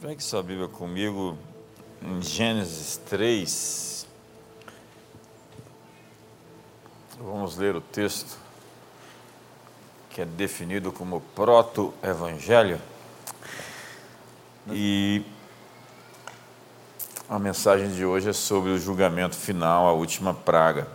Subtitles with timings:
[0.00, 1.36] Pegue sua Bíblia comigo
[2.00, 4.06] em Gênesis 3.
[7.18, 8.38] Vamos ler o texto
[10.08, 12.80] que é definido como proto-evangelho.
[14.68, 15.24] E
[17.28, 20.86] a mensagem de hoje é sobre o julgamento final, a última praga.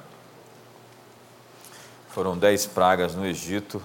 [2.08, 3.82] Foram dez pragas no Egito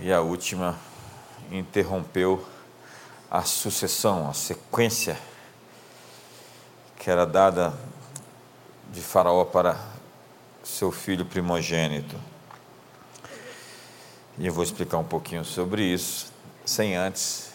[0.00, 0.78] e a última
[1.50, 2.53] interrompeu
[3.34, 5.18] a sucessão, a sequência
[6.96, 7.74] que era dada
[8.92, 9.76] de Faraó para
[10.62, 12.14] seu filho primogênito.
[14.38, 16.32] E eu vou explicar um pouquinho sobre isso,
[16.64, 17.52] sem antes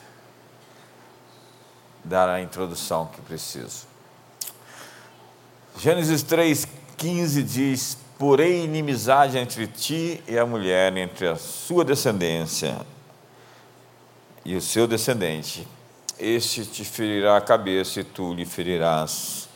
[2.03, 3.87] dar a introdução que preciso.
[5.77, 12.85] Gênesis 3,15 diz: Porém, inimizade entre ti e a mulher, entre a sua descendência
[14.49, 15.67] e o seu descendente,
[16.17, 19.47] este te ferirá a cabeça e tu lhe ferirás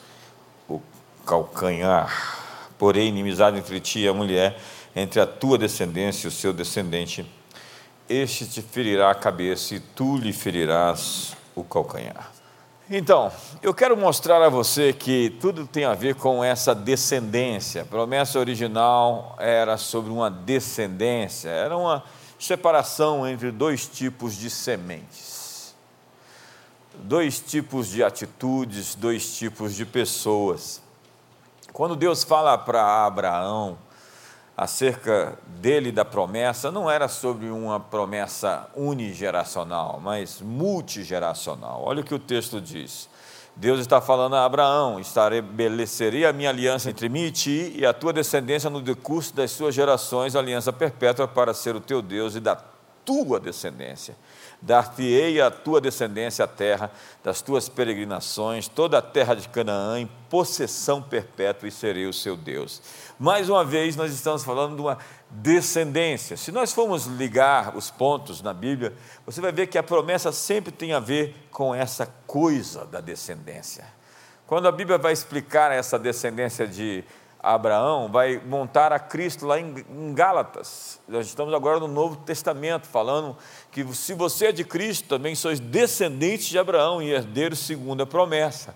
[0.70, 0.80] o
[1.26, 2.70] calcanhar.
[2.78, 4.56] Porém, inimizade entre ti e a mulher,
[4.95, 7.26] entre a tua descendência e o seu descendente,
[8.08, 12.32] este te ferirá a cabeça e tu lhe ferirás o calcanhar.
[12.88, 13.32] Então,
[13.64, 17.82] eu quero mostrar a você que tudo tem a ver com essa descendência.
[17.82, 22.04] A promessa original era sobre uma descendência, era uma
[22.44, 25.73] separação entre dois tipos de sementes,
[26.95, 30.81] dois tipos de atitudes, dois tipos de pessoas.
[31.71, 33.77] Quando Deus fala para Abraão
[34.58, 41.81] acerca dele da promessa, não era sobre uma promessa unigeracional, mas multigeracional.
[41.86, 43.08] Olha o que o texto diz.
[43.56, 47.94] Deus está falando a Abraão: estabelecerei a minha aliança entre mim e ti e a
[47.94, 52.40] tua descendência no decurso das suas gerações, aliança perpétua para ser o teu Deus e
[52.40, 52.56] da
[53.06, 54.16] tua descendência.
[54.66, 56.89] Dar-te-ei a tua descendência a terra
[57.22, 62.38] das tuas peregrinações, toda a terra de Canaã, em possessão perpétua, e serei o seu
[62.38, 62.81] Deus.
[63.20, 64.98] Mais uma vez, nós estamos falando de uma
[65.30, 66.38] descendência.
[66.38, 68.93] Se nós formos ligar os pontos na Bíblia,
[69.26, 73.86] você vai ver que a promessa sempre tem a ver com essa coisa da descendência.
[74.48, 77.04] Quando a Bíblia vai explicar essa descendência de
[77.43, 81.02] Abraão, vai montar a Cristo lá em, Gálatas.
[81.09, 83.36] Nós estamos agora no Novo Testamento, falando
[83.70, 88.05] que se você é de Cristo, também sois descendentes de Abraão e herdeiros segundo a
[88.05, 88.73] promessa.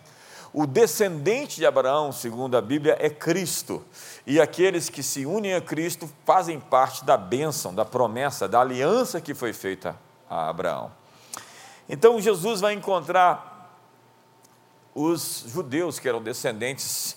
[0.51, 3.85] O descendente de Abraão, segundo a Bíblia, é Cristo.
[4.25, 9.21] E aqueles que se unem a Cristo fazem parte da bênção, da promessa, da aliança
[9.21, 9.95] que foi feita
[10.29, 10.91] a Abraão.
[11.87, 13.71] Então Jesus vai encontrar
[14.93, 17.15] os judeus que eram descendentes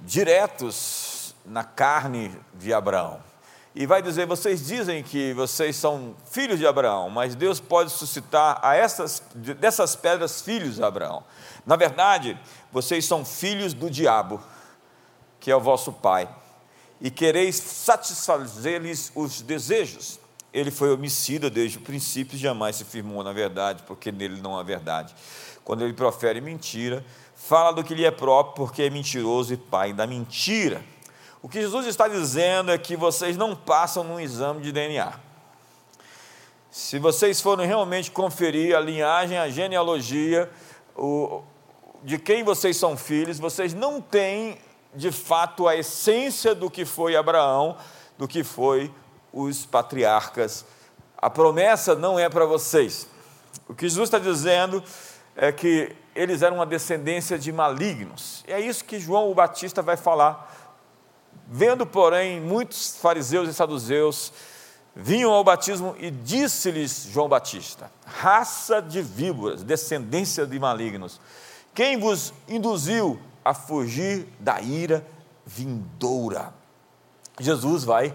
[0.00, 3.20] diretos na carne de Abraão.
[3.74, 8.60] E vai dizer: vocês dizem que vocês são filhos de Abraão, mas Deus pode suscitar
[8.62, 11.24] a essas, dessas pedras filhos de Abraão.
[11.66, 12.38] Na verdade,
[12.72, 14.40] vocês são filhos do diabo,
[15.40, 16.28] que é o vosso pai,
[17.00, 20.20] e quereis satisfazer-lhes os desejos.
[20.52, 24.62] Ele foi homicida desde o princípio, jamais se firmou na verdade, porque nele não há
[24.62, 25.12] verdade.
[25.64, 27.04] Quando ele profere mentira,
[27.46, 30.82] fala do que lhe é próprio, porque é mentiroso e pai da mentira.
[31.42, 35.12] O que Jesus está dizendo é que vocês não passam num exame de DNA.
[36.70, 40.50] Se vocês forem realmente conferir a linhagem, a genealogia,
[40.96, 41.42] o,
[42.02, 44.58] de quem vocês são filhos, vocês não têm
[44.94, 47.76] de fato a essência do que foi Abraão,
[48.16, 48.90] do que foi
[49.30, 50.64] os patriarcas.
[51.18, 53.06] A promessa não é para vocês.
[53.68, 54.82] O que Jesus está dizendo
[55.36, 58.44] é que eles eram uma descendência de malignos.
[58.46, 60.52] E é isso que João o Batista vai falar.
[61.46, 64.32] Vendo, porém, muitos fariseus e saduceus
[64.96, 71.20] vinham ao batismo e disse-lhes João Batista: raça de víboras, descendência de malignos
[71.74, 75.04] quem vos induziu a fugir da ira
[75.44, 76.54] vindoura?
[77.40, 78.14] Jesus vai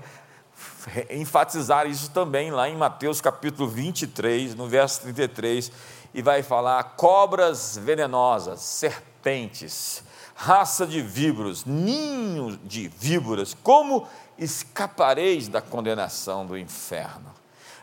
[1.10, 5.74] enfatizar isso também lá em Mateus capítulo 23, no verso 33,
[6.14, 10.04] e vai falar: cobras venenosas, serpentes,
[10.36, 14.08] raça de víboras, ninho de víboras, como
[14.38, 17.34] escapareis da condenação do inferno?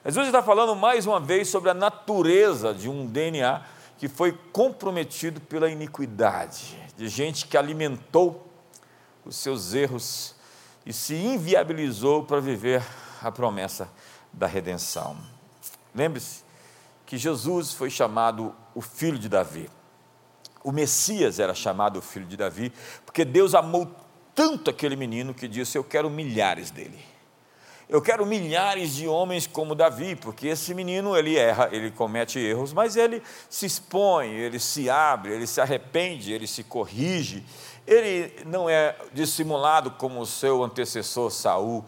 [0.05, 3.63] Jesus está falando mais uma vez sobre a natureza de um DNA
[3.99, 8.47] que foi comprometido pela iniquidade, de gente que alimentou
[9.25, 10.35] os seus erros
[10.85, 12.85] e se inviabilizou para viver
[13.21, 13.89] a promessa
[14.33, 15.17] da redenção.
[15.95, 16.46] Lembre-se
[17.07, 19.71] que Jesus foi chamado o filho de Davi.
[20.63, 22.73] O Messias era chamado o filho de Davi,
[23.07, 23.89] porque Deus amou
[24.35, 26.99] tanto aquele menino que disse: Eu quero milhares dele.
[27.89, 32.73] Eu quero milhares de homens como Davi, porque esse menino ele erra, ele comete erros,
[32.73, 37.47] mas ele se expõe, ele se abre, ele se arrepende, ele se corrige.
[37.87, 41.85] Ele não é dissimulado como o seu antecessor Saul,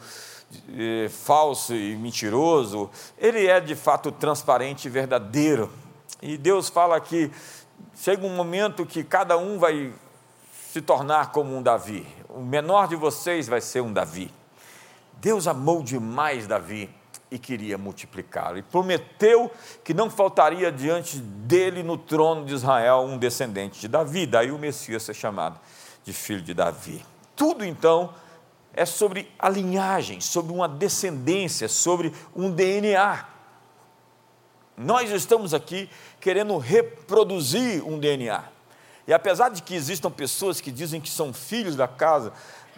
[1.10, 2.90] falso e mentiroso.
[3.18, 5.70] Ele é de fato transparente e verdadeiro.
[6.20, 7.30] E Deus fala que
[7.94, 9.92] chega um momento que cada um vai
[10.72, 12.06] se tornar como um Davi.
[12.28, 14.30] O menor de vocês vai ser um Davi.
[15.20, 16.90] Deus amou demais Davi
[17.30, 18.58] e queria multiplicá-lo.
[18.58, 19.50] E prometeu
[19.84, 24.26] que não faltaria diante dele no trono de Israel um descendente de Davi.
[24.26, 25.58] Daí o Messias ser chamado
[26.04, 27.04] de filho de Davi.
[27.36, 28.10] Tudo então
[28.78, 33.26] é sobre a linhagem, sobre uma descendência, sobre um DNA.
[34.76, 35.90] Nós estamos aqui
[36.20, 38.44] querendo reproduzir um DNA.
[39.04, 42.32] E apesar de que existam pessoas que dizem que são filhos da casa,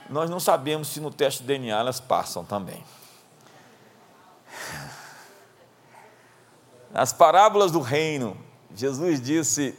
[0.08, 2.82] nós não sabemos se no teste de DNA elas passam também.
[6.90, 8.38] Nas parábolas do reino,
[8.74, 9.78] Jesus disse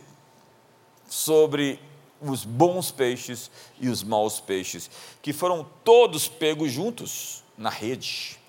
[1.09, 1.81] sobre
[2.21, 4.89] os bons peixes e os maus peixes,
[5.21, 8.39] que foram todos pegos juntos na rede.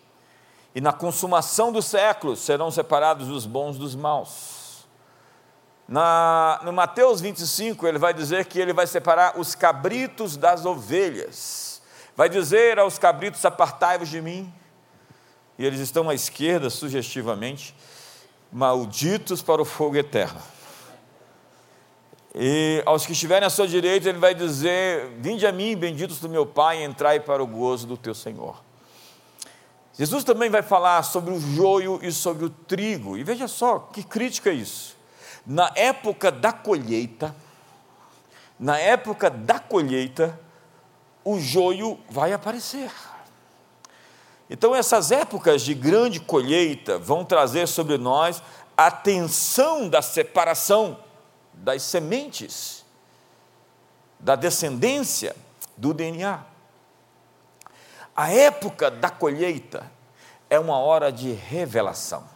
[0.75, 4.87] E na consumação dos séculos serão separados os bons dos maus.
[5.89, 11.73] Na, no Mateus 25, ele vai dizer que ele vai separar os cabritos das ovelhas
[12.17, 14.53] vai dizer aos cabritos: Apartai-vos de mim.
[15.59, 17.75] E eles estão à esquerda, sugestivamente,
[18.51, 20.41] malditos para o fogo eterno.
[22.35, 26.29] E aos que estiverem à sua direita, ele vai dizer: Vinde a mim, benditos do
[26.29, 28.63] meu Pai, entrai para o gozo do teu Senhor.
[29.95, 33.19] Jesus também vai falar sobre o joio e sobre o trigo.
[33.19, 34.97] E veja só que crítica é isso.
[35.47, 37.35] Na época da colheita,
[38.59, 40.39] na época da colheita,
[41.23, 42.91] o joio vai aparecer.
[44.49, 48.43] Então, essas épocas de grande colheita vão trazer sobre nós
[48.77, 50.99] a tensão da separação
[51.63, 52.85] das sementes,
[54.19, 55.35] da descendência
[55.77, 56.45] do DNA.
[58.15, 59.91] A época da colheita
[60.51, 62.29] é uma hora de revelação.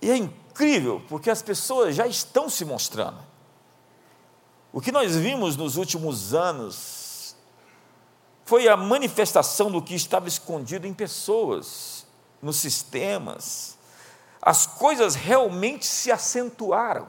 [0.00, 3.18] E é incrível, porque as pessoas já estão se mostrando.
[4.70, 7.34] O que nós vimos nos últimos anos
[8.44, 12.06] foi a manifestação do que estava escondido em pessoas,
[12.42, 13.73] nos sistemas.
[14.46, 17.08] As coisas realmente se acentuaram,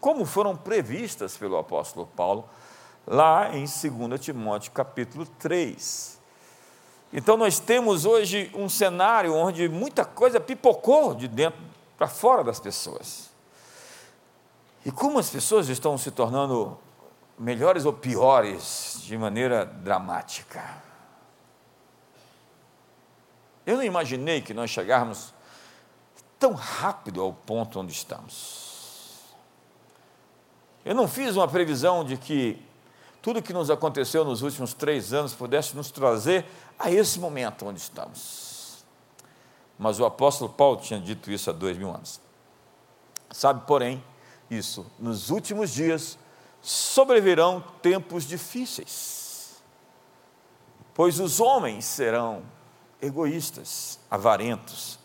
[0.00, 2.48] como foram previstas pelo apóstolo Paulo,
[3.04, 6.20] lá em 2 Timóteo capítulo 3.
[7.12, 11.58] Então nós temos hoje um cenário onde muita coisa pipocou de dentro
[11.98, 13.28] para fora das pessoas.
[14.86, 16.78] E como as pessoas estão se tornando
[17.36, 20.62] melhores ou piores de maneira dramática.
[23.66, 25.34] Eu não imaginei que nós chegáramos
[26.40, 28.70] tão rápido ao ponto onde estamos.
[30.82, 32.60] Eu não fiz uma previsão de que
[33.20, 36.46] tudo que nos aconteceu nos últimos três anos pudesse nos trazer
[36.78, 38.82] a esse momento onde estamos.
[39.78, 42.18] Mas o apóstolo Paulo tinha dito isso há dois mil anos.
[43.30, 44.02] Sabe, porém,
[44.50, 46.18] isso, nos últimos dias
[46.62, 49.62] sobrevirão tempos difíceis,
[50.94, 52.42] pois os homens serão
[53.00, 54.98] egoístas, avarentos,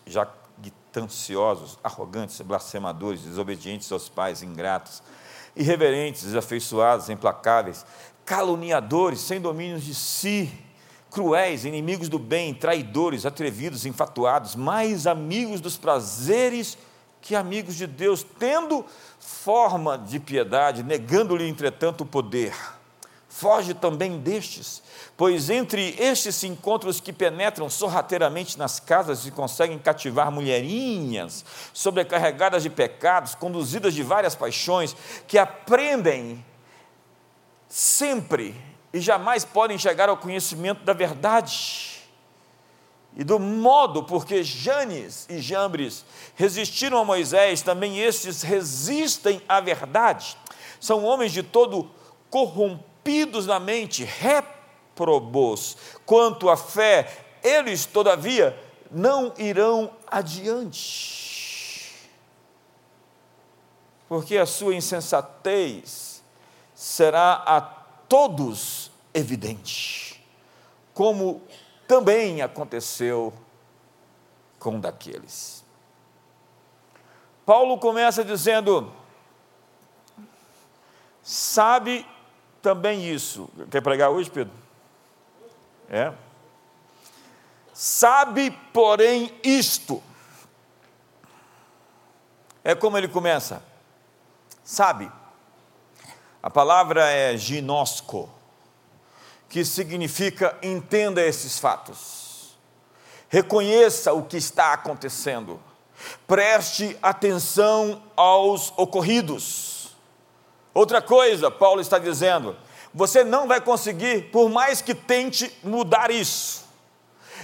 [0.96, 5.04] jactanciosos, arrogantes, blasfemadores, desobedientes aos pais, ingratos,
[5.56, 7.86] irreverentes, desafeiçoados, implacáveis,
[8.26, 10.52] caluniadores, sem domínios de si,
[11.12, 16.78] cruéis, inimigos do bem, traidores, atrevidos, infatuados, mais amigos dos prazeres
[17.22, 18.86] que amigos de Deus, tendo
[19.20, 22.54] forma de piedade, negando-lhe, entretanto, o poder.
[23.38, 24.82] Foge também destes,
[25.18, 31.44] pois entre estes se encontram os que penetram sorrateiramente nas casas e conseguem cativar mulherinhas,
[31.74, 34.96] sobrecarregadas de pecados, conduzidas de várias paixões,
[35.28, 36.46] que aprendem
[37.68, 38.56] sempre
[38.94, 42.06] e jamais podem chegar ao conhecimento da verdade
[43.18, 50.38] e do modo porque Janes e Jambres resistiram a Moisés, também estes resistem à verdade.
[50.80, 51.92] São homens de todo
[53.06, 58.60] corrompidos na mente, reprobos quanto à fé, eles, todavia,
[58.90, 61.94] não irão adiante.
[64.10, 66.24] Porque a sua insensatez
[66.74, 70.20] será a todos evidente,
[70.94, 71.44] como
[71.88, 73.32] também aconteceu
[74.60, 75.64] com daqueles.
[77.46, 78.92] Paulo começa dizendo:
[81.22, 82.06] sabe
[82.66, 83.48] também isso.
[83.70, 84.52] Quer pregar hoje, Pedro?
[85.88, 86.12] É.
[87.72, 90.02] Sabe, porém, isto.
[92.64, 93.62] É como ele começa.
[94.64, 95.12] Sabe.
[96.42, 98.28] A palavra é ginosco,
[99.48, 102.58] que significa entenda esses fatos.
[103.30, 105.62] Reconheça o que está acontecendo.
[106.26, 109.75] Preste atenção aos ocorridos.
[110.76, 112.56] Outra coisa, Paulo está dizendo,
[112.94, 116.66] você não vai conseguir, por mais que tente mudar isso.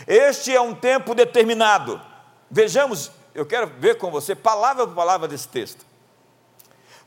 [0.06, 2.00] Este é um tempo determinado.
[2.50, 5.86] Vejamos, eu quero ver com você, palavra por palavra desse texto.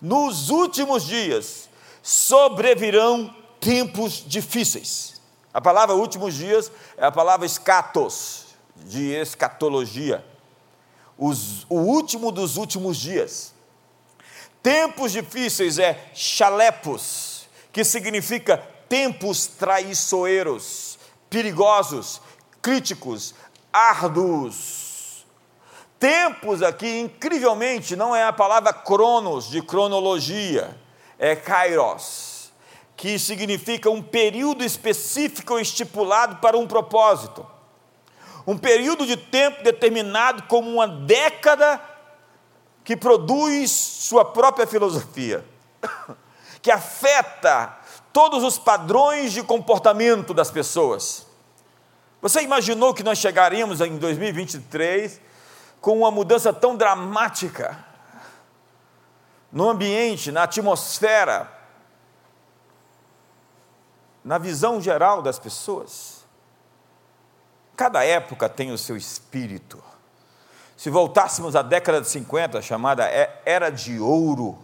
[0.01, 1.69] Nos últimos dias
[2.03, 5.21] sobrevirão tempos difíceis.
[5.53, 10.25] A palavra últimos dias é a palavra escatos, de escatologia.
[11.17, 13.54] Os, o último dos últimos dias.
[14.65, 18.57] Tempos difíceis é chalepos, que significa
[18.89, 22.19] tempos traiçoeiros, perigosos,
[22.63, 23.35] críticos,
[23.71, 25.27] árduos.
[26.01, 30.75] Tempos aqui, incrivelmente, não é a palavra cronos, de cronologia,
[31.19, 32.51] é kairos,
[32.97, 37.47] que significa um período específico estipulado para um propósito.
[38.47, 41.79] Um período de tempo determinado como uma década
[42.85, 45.45] que produz sua própria filosofia,
[46.61, 47.79] que afeta
[48.13, 51.27] todos os padrões de comportamento das pessoas.
[52.21, 55.21] Você imaginou que nós chegaríamos em 2023
[55.81, 57.85] com uma mudança tão dramática
[59.51, 61.51] no ambiente, na atmosfera,
[64.23, 66.25] na visão geral das pessoas?
[67.77, 69.83] Cada época tem o seu espírito.
[70.85, 73.05] Se voltássemos à década de 50, chamada
[73.47, 74.59] Era de Ouro,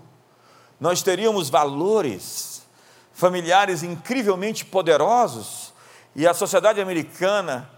[0.78, 2.62] nós teríamos valores
[3.10, 5.72] familiares incrivelmente poderosos
[6.14, 7.70] e a sociedade americana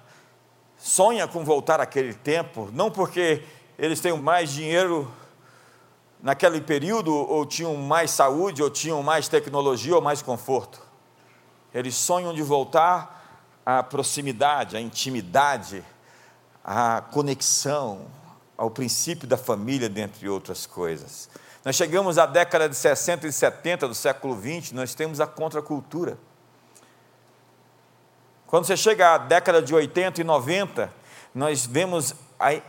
[0.76, 3.44] sonha com voltar àquele tempo, não porque
[3.78, 5.08] eles tenham mais dinheiro
[6.20, 10.82] naquele período, ou tinham mais saúde, ou tinham mais tecnologia, ou mais conforto.
[11.72, 15.84] Eles sonham de voltar à proximidade, à intimidade,
[16.64, 18.08] à conexão,
[18.56, 21.28] ao princípio da família, dentre outras coisas.
[21.64, 26.18] Nós chegamos à década de 60 e 70 do século 20, nós temos a contracultura.
[28.46, 30.92] Quando você chega à década de 80 e 90,
[31.34, 32.60] nós vemos a,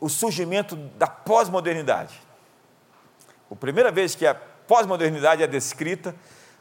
[0.00, 2.20] o surgimento da pós-modernidade.
[3.50, 6.14] A primeira vez que a pós-modernidade é descrita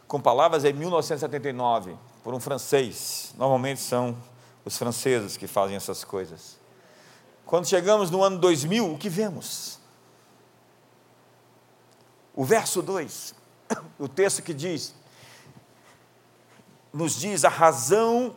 [0.08, 3.34] com palavras é em 1979, por um francês.
[3.38, 4.16] Normalmente são
[4.64, 6.60] os franceses que fazem essas coisas.
[7.46, 9.80] Quando chegamos no ano 2000, o que vemos?
[12.34, 13.36] O verso 2,
[14.00, 14.94] o texto que diz,
[16.92, 18.36] nos diz a razão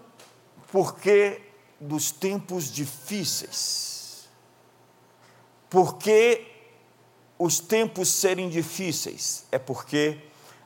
[0.70, 1.42] porque
[1.80, 4.28] dos tempos difíceis.
[5.70, 6.46] Porque
[7.38, 10.20] os tempos serem difíceis é porque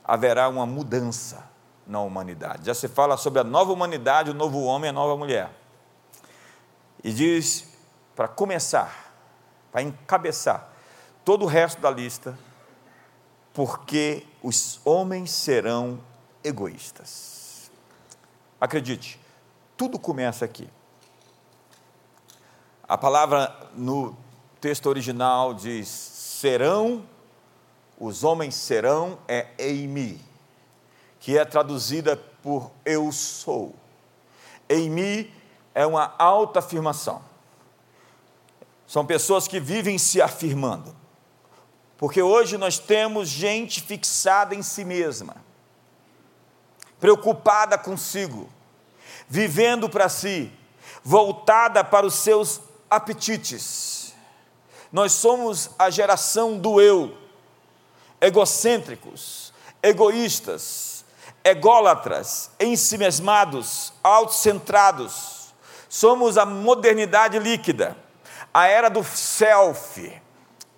[0.04, 1.48] haverá uma mudança
[1.86, 2.66] na humanidade.
[2.66, 5.50] Já se fala sobre a nova humanidade, o novo homem, a nova mulher.
[7.04, 7.71] E diz,
[8.14, 9.12] para começar,
[9.70, 10.70] para encabeçar
[11.24, 12.38] todo o resto da lista,
[13.54, 16.00] porque os homens serão
[16.42, 17.70] egoístas.
[18.60, 19.20] Acredite,
[19.76, 20.68] tudo começa aqui.
[22.88, 24.16] A palavra no
[24.60, 27.04] texto original diz: serão,
[27.98, 30.20] os homens serão, é eimi,
[31.20, 33.74] que é traduzida por eu sou.
[34.68, 35.32] Eimi
[35.74, 37.31] é uma alta afirmação.
[38.92, 40.94] São pessoas que vivem se afirmando.
[41.96, 45.36] Porque hoje nós temos gente fixada em si mesma,
[47.00, 48.52] preocupada consigo
[49.26, 50.52] vivendo para si,
[51.02, 54.12] voltada para os seus apetites.
[54.92, 57.16] Nós somos a geração do eu,
[58.20, 61.02] egocêntricos, egoístas,
[61.42, 65.54] ególatras, ensimesmados, autocentrados.
[65.88, 67.96] Somos a modernidade líquida,
[68.52, 70.20] a era do self,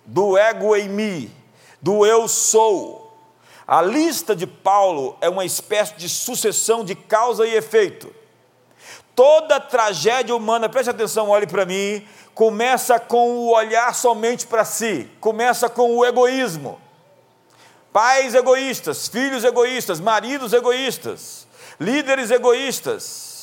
[0.05, 1.35] do ego em mim,
[1.81, 3.05] do eu sou.
[3.67, 8.13] A lista de Paulo é uma espécie de sucessão de causa e efeito.
[9.15, 15.09] Toda tragédia humana, preste atenção, olhe para mim, começa com o olhar somente para si,
[15.19, 16.79] começa com o egoísmo.
[17.91, 21.47] Pais egoístas, filhos egoístas, maridos egoístas,
[21.79, 23.34] líderes egoístas,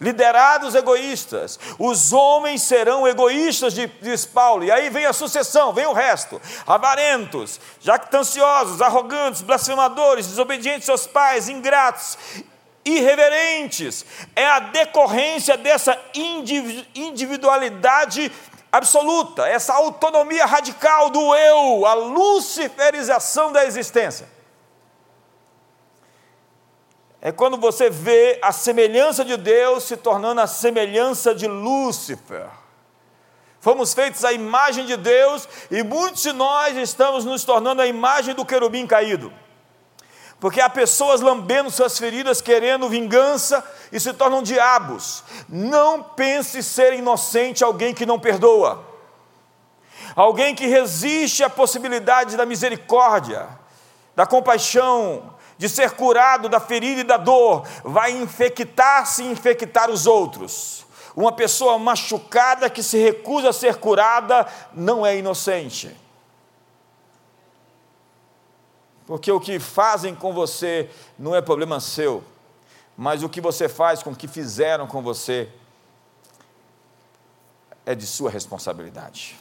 [0.00, 5.92] liderados egoístas, os homens serão egoístas, diz Paulo, e aí vem a sucessão, vem o
[5.92, 12.18] resto: avarentos, jactanciosos, arrogantes, blasfemadores, desobedientes aos pais, ingratos,
[12.84, 14.04] irreverentes.
[14.34, 15.98] É a decorrência dessa
[16.94, 18.30] individualidade
[18.70, 24.33] absoluta, essa autonomia radical do eu, a luciferização da existência.
[27.26, 32.46] É quando você vê a semelhança de Deus se tornando a semelhança de Lúcifer.
[33.60, 38.34] Fomos feitos à imagem de Deus e muitos de nós estamos nos tornando a imagem
[38.34, 39.32] do querubim caído.
[40.38, 45.24] Porque há pessoas lambendo suas feridas, querendo vingança e se tornam diabos.
[45.48, 48.84] Não pense ser inocente alguém que não perdoa,
[50.14, 53.48] alguém que resiste à possibilidade da misericórdia,
[54.14, 60.06] da compaixão, de ser curado da ferida e da dor, vai infectar-se e infectar os
[60.06, 60.84] outros.
[61.16, 65.96] Uma pessoa machucada que se recusa a ser curada não é inocente.
[69.06, 72.24] Porque o que fazem com você não é problema seu,
[72.96, 75.48] mas o que você faz com o que fizeram com você
[77.86, 79.38] é de sua responsabilidade.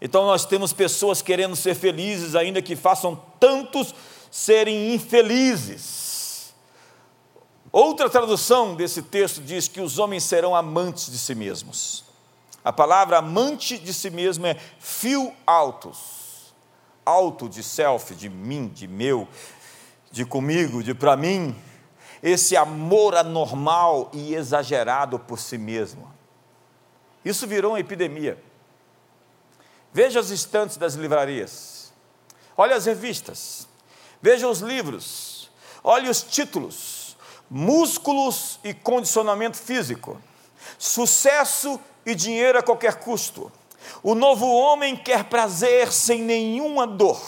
[0.00, 3.94] Então nós temos pessoas querendo ser felizes, ainda que façam tantos
[4.30, 6.54] serem infelizes.
[7.72, 12.04] Outra tradução desse texto diz que os homens serão amantes de si mesmos.
[12.64, 16.16] A palavra amante de si mesmo é fio altos
[17.06, 19.28] alto de self, de mim, de meu,
[20.10, 21.54] de comigo, de para mim,
[22.20, 26.12] esse amor anormal e exagerado por si mesmo.
[27.24, 28.42] Isso virou uma epidemia.
[29.92, 31.92] Veja os estantes das livrarias,
[32.56, 33.68] olhe as revistas,
[34.20, 35.50] veja os livros,
[35.82, 37.16] olhe os títulos:
[37.50, 40.20] músculos e condicionamento físico,
[40.78, 43.50] sucesso e dinheiro a qualquer custo
[44.02, 47.20] o novo homem quer prazer sem nenhuma dor,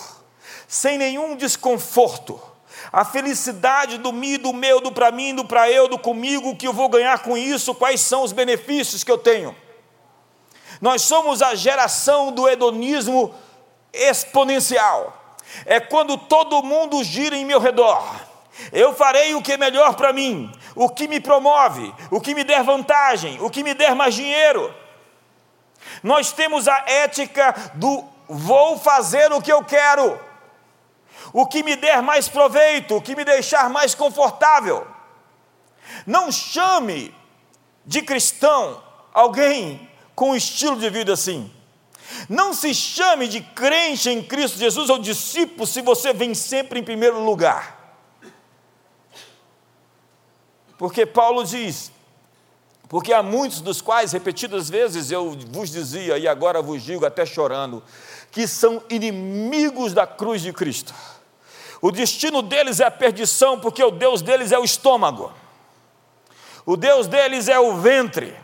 [0.67, 2.41] sem nenhum desconforto.
[2.93, 6.57] A felicidade do mim, do meu, do para mim, do para eu, do comigo, o
[6.57, 9.55] que eu vou ganhar com isso, quais são os benefícios que eu tenho.
[10.81, 13.35] Nós somos a geração do hedonismo
[13.93, 15.28] exponencial.
[15.65, 18.03] É quando todo mundo gira em meu redor.
[18.73, 22.43] Eu farei o que é melhor para mim, o que me promove, o que me
[22.43, 24.75] der vantagem, o que me der mais dinheiro.
[26.03, 30.21] Nós temos a ética do vou fazer o que eu quero,
[31.33, 34.87] o que me der mais proveito, o que me deixar mais confortável.
[36.07, 37.15] Não chame
[37.87, 38.83] de cristão
[39.15, 41.53] alguém com um estilo de vida assim.
[42.29, 46.85] Não se chame de crente em Cristo Jesus ou discípulo se você vem sempre em
[46.85, 47.97] primeiro lugar.
[50.79, 51.91] Porque Paulo diz:
[52.89, 57.27] porque há muitos dos quais, repetidas vezes, eu vos dizia, e agora vos digo até
[57.27, 57.83] chorando,
[58.31, 60.95] que são inimigos da cruz de Cristo.
[61.83, 65.33] O destino deles é a perdição, porque o Deus deles é o estômago,
[66.65, 68.35] o Deus deles é o ventre,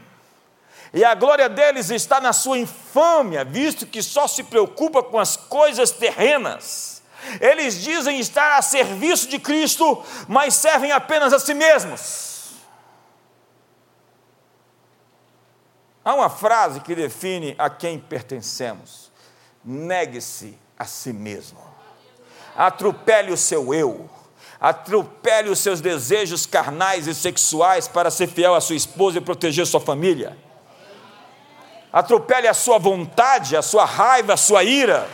[0.95, 5.37] e a glória deles está na sua infâmia, visto que só se preocupa com as
[5.37, 7.03] coisas terrenas.
[7.41, 12.53] Eles dizem estar a serviço de Cristo, mas servem apenas a si mesmos.
[16.05, 19.11] Há uma frase que define a quem pertencemos:
[19.65, 21.59] negue-se a si mesmo,
[22.55, 24.09] atropele o seu eu,
[24.61, 29.67] atropele os seus desejos carnais e sexuais para ser fiel à sua esposa e proteger
[29.67, 30.39] sua família,
[31.95, 35.09] atropele a sua vontade, a sua raiva, a sua ira.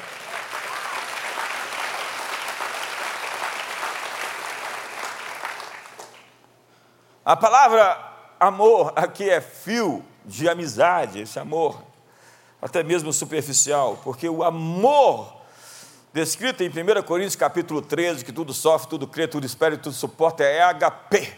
[7.22, 8.02] A palavra
[8.40, 11.82] amor aqui é fio de amizade, esse amor,
[12.62, 15.36] até mesmo superficial, porque o amor
[16.14, 19.94] descrito em 1 Coríntios capítulo 13, que tudo sofre, tudo crê, tudo espera e tudo
[19.94, 21.30] suporta, é HP,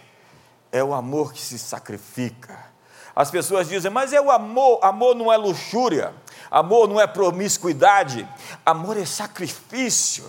[0.71, 2.72] é o amor que se sacrifica.
[3.15, 6.15] As pessoas dizem, mas é o amor, amor não é luxúria,
[6.51, 8.27] amor não é promiscuidade,
[8.65, 10.25] amor é sacrifício,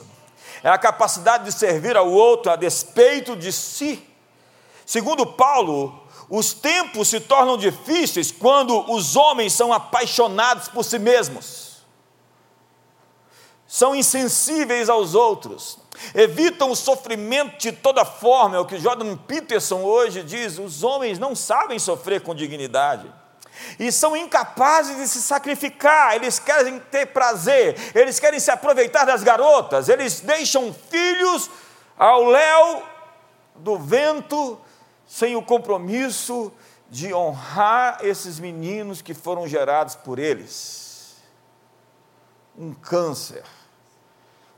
[0.61, 4.05] é a capacidade de servir ao outro a despeito de si.
[4.85, 11.83] Segundo Paulo, os tempos se tornam difíceis quando os homens são apaixonados por si mesmos,
[13.65, 15.79] são insensíveis aos outros,
[16.13, 21.19] evitam o sofrimento de toda forma, é o que Jordan Peterson hoje diz: os homens
[21.19, 23.11] não sabem sofrer com dignidade.
[23.79, 29.23] E são incapazes de se sacrificar, eles querem ter prazer, eles querem se aproveitar das
[29.23, 31.49] garotas, eles deixam filhos
[31.97, 32.83] ao léu
[33.55, 34.59] do vento
[35.05, 36.51] sem o compromisso
[36.89, 41.15] de honrar esses meninos que foram gerados por eles.
[42.57, 43.43] Um câncer,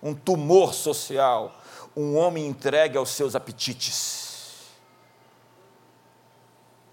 [0.05, 1.59] um tumor social,
[1.97, 4.23] um homem entregue aos seus apetites.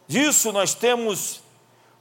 [0.08, 1.42] disso nós temos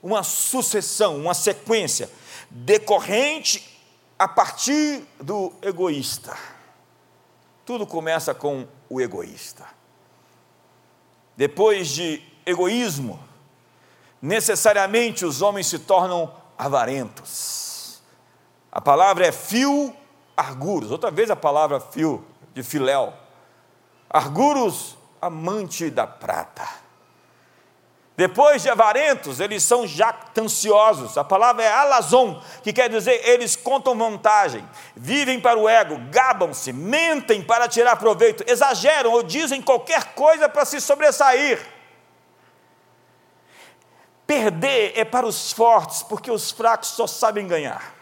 [0.01, 2.09] uma sucessão, uma sequência
[2.49, 3.77] decorrente
[4.17, 6.37] a partir do egoísta.
[7.65, 9.65] Tudo começa com o egoísta.
[11.35, 13.19] Depois de egoísmo,
[14.21, 18.01] necessariamente os homens se tornam avarentos.
[18.71, 19.95] A palavra é fio
[20.35, 23.13] arguros, outra vez a palavra fio de filéu.
[24.09, 26.67] Arguros, amante da prata.
[28.15, 31.17] Depois de avarentos, eles são jactanciosos.
[31.17, 36.71] A palavra é alazon, que quer dizer eles contam vantagem, vivem para o ego, gabam-se,
[36.73, 41.65] mentem para tirar proveito, exageram ou dizem qualquer coisa para se sobressair.
[44.27, 48.00] Perder é para os fortes, porque os fracos só sabem ganhar.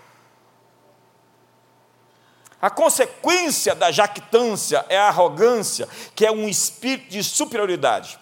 [2.61, 8.19] A consequência da jactância é a arrogância, que é um espírito de superioridade.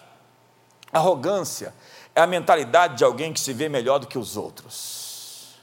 [0.92, 1.74] Arrogância
[2.14, 5.56] é a mentalidade de alguém que se vê melhor do que os outros.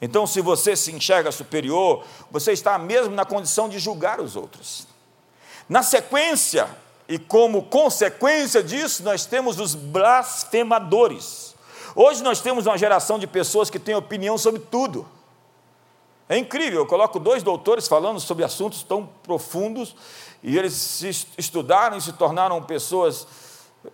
[0.00, 4.86] Então, se você se enxerga superior, você está mesmo na condição de julgar os outros.
[5.68, 6.68] Na sequência,
[7.08, 11.54] e como consequência disso, nós temos os blasfemadores.
[11.94, 15.06] Hoje nós temos uma geração de pessoas que têm opinião sobre tudo.
[16.28, 19.94] É incrível, eu coloco dois doutores falando sobre assuntos tão profundos,
[20.42, 23.26] e eles se estudaram e se tornaram pessoas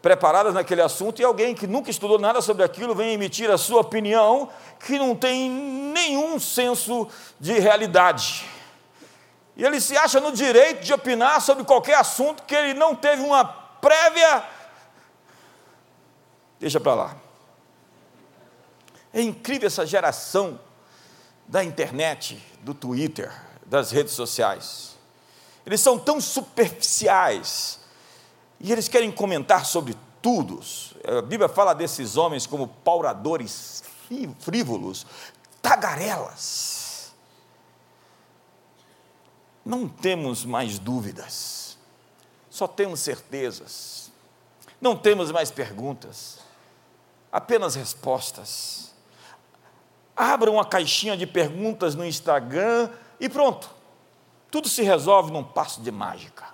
[0.02, 3.80] preparadas naquele assunto e alguém que nunca estudou nada sobre aquilo vem emitir a sua
[3.80, 7.08] opinião que não tem nenhum senso
[7.40, 8.46] de realidade.
[9.56, 13.22] E ele se acha no direito de opinar sobre qualquer assunto que ele não teve
[13.22, 14.44] uma prévia.
[16.60, 17.16] Deixa para lá.
[19.12, 20.60] É incrível essa geração
[21.48, 23.32] da internet, do Twitter,
[23.66, 24.96] das redes sociais.
[25.66, 27.80] Eles são tão superficiais
[28.60, 30.60] e eles querem comentar sobre tudo.
[31.04, 33.82] A Bíblia fala desses homens como pauradores
[34.38, 35.06] frívolos,
[35.60, 37.12] tagarelas.
[39.64, 41.76] Não temos mais dúvidas,
[42.50, 44.08] só temos certezas.
[44.80, 46.38] Não temos mais perguntas,
[47.32, 48.94] apenas respostas.
[50.18, 53.70] Abra uma caixinha de perguntas no Instagram e pronto.
[54.50, 56.44] Tudo se resolve num passo de mágica.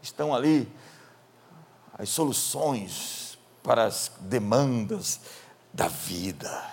[0.00, 0.72] Estão ali
[1.98, 5.20] as soluções para as demandas
[5.72, 6.72] da vida.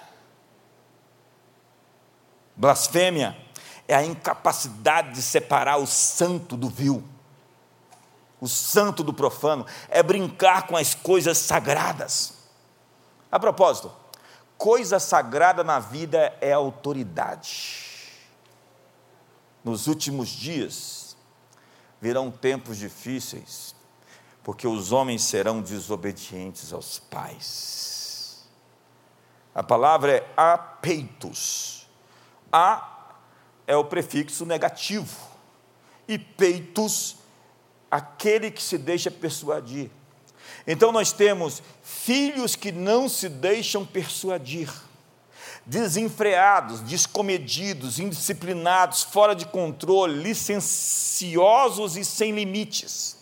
[2.55, 3.35] Blasfêmia
[3.87, 7.03] é a incapacidade de separar o santo do vil,
[8.39, 12.33] o santo do profano, é brincar com as coisas sagradas.
[13.31, 13.91] A propósito,
[14.61, 17.89] coisa sagrada na vida é autoridade.
[19.63, 21.17] Nos últimos dias
[21.99, 23.73] virão tempos difíceis,
[24.43, 28.47] porque os homens serão desobedientes aos pais.
[29.55, 31.89] A palavra é apeitos.
[32.51, 33.15] A
[33.65, 35.17] é o prefixo negativo,
[36.07, 37.17] e peitos,
[37.89, 39.89] aquele que se deixa persuadir.
[40.65, 44.69] Então nós temos filhos que não se deixam persuadir,
[45.65, 53.17] desenfreados, descomedidos, indisciplinados, fora de controle, licenciosos e sem limites.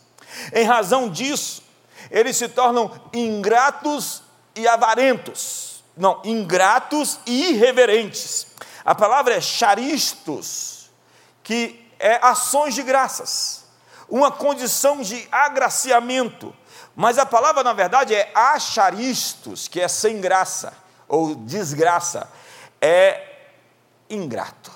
[0.54, 1.64] Em razão disso,
[2.12, 4.24] eles se tornam ingratos
[4.56, 5.84] e avarentos.
[5.96, 8.48] Não, ingratos e irreverentes.
[8.86, 10.90] A palavra é charistos,
[11.44, 13.66] que é ações de graças,
[14.08, 16.56] uma condição de agraciamento.
[17.02, 20.74] Mas a palavra, na verdade, é acharistos, que é sem graça
[21.08, 22.30] ou desgraça.
[22.82, 23.38] É
[24.10, 24.70] ingrato.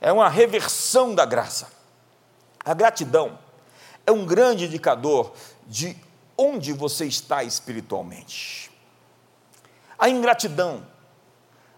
[0.00, 1.72] É uma reversão da graça.
[2.64, 3.36] A gratidão
[4.06, 5.34] é um grande indicador
[5.66, 5.98] de
[6.38, 8.70] onde você está espiritualmente.
[9.98, 10.86] A ingratidão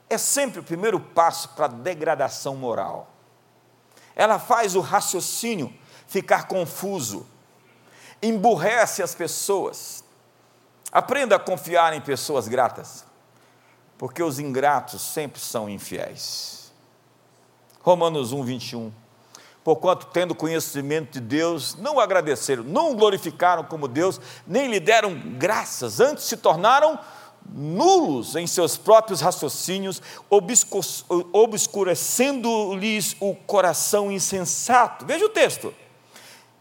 [0.07, 3.09] é sempre o primeiro passo para a degradação moral.
[4.15, 5.73] Ela faz o raciocínio
[6.07, 7.27] ficar confuso,
[8.23, 10.05] emburrece as pessoas.
[10.91, 13.05] Aprenda a confiar em pessoas gratas,
[13.99, 16.73] porque os ingratos sempre são infiéis.
[17.83, 18.93] Romanos 1, 21
[19.67, 25.99] porquanto, tendo conhecimento de Deus, não agradeceram, não glorificaram como Deus, nem lhe deram graças,
[25.99, 26.97] antes se tornaram
[27.53, 30.01] nulos em seus próprios raciocínios,
[31.33, 35.05] obscurecendo-lhes o coração insensato.
[35.05, 35.75] Veja o texto,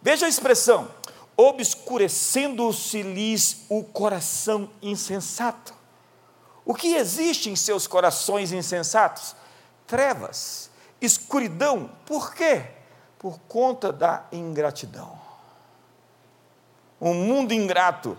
[0.02, 0.88] veja a expressão:
[1.38, 5.74] obscurecendo-se-lhes o coração insensato.
[6.63, 9.36] O que existe em seus corações insensatos?
[9.86, 10.71] Trevas,
[11.02, 11.91] escuridão.
[12.06, 12.76] Por quê?
[13.26, 15.19] por conta da ingratidão.
[17.02, 18.15] Um mundo ingrato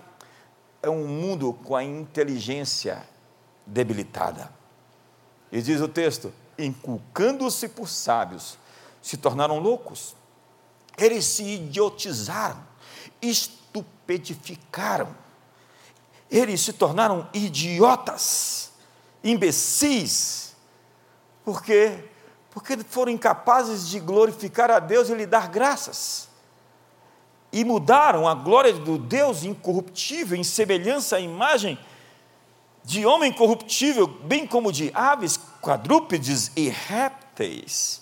[0.82, 3.06] é um mundo com a inteligência
[3.64, 4.50] debilitada.
[5.52, 8.58] E diz o texto: inculcando-se por sábios,
[9.00, 10.16] se tornaram loucos.
[10.98, 12.65] Eles se idiotizaram,
[13.20, 15.14] estupedificaram.
[16.30, 18.72] Eles se tornaram idiotas,
[19.22, 20.54] imbecis.
[21.44, 22.04] Por quê?
[22.50, 26.28] Porque foram incapazes de glorificar a Deus e lhe dar graças.
[27.52, 31.78] E mudaram a glória do Deus incorruptível em semelhança à imagem
[32.86, 38.00] de homem corruptível, bem como de aves, quadrúpedes e répteis.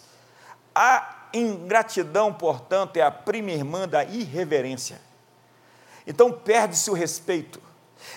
[0.74, 5.00] A ingratidão, portanto, é a prima irmã da irreverência.
[6.06, 7.60] Então perde-se o respeito,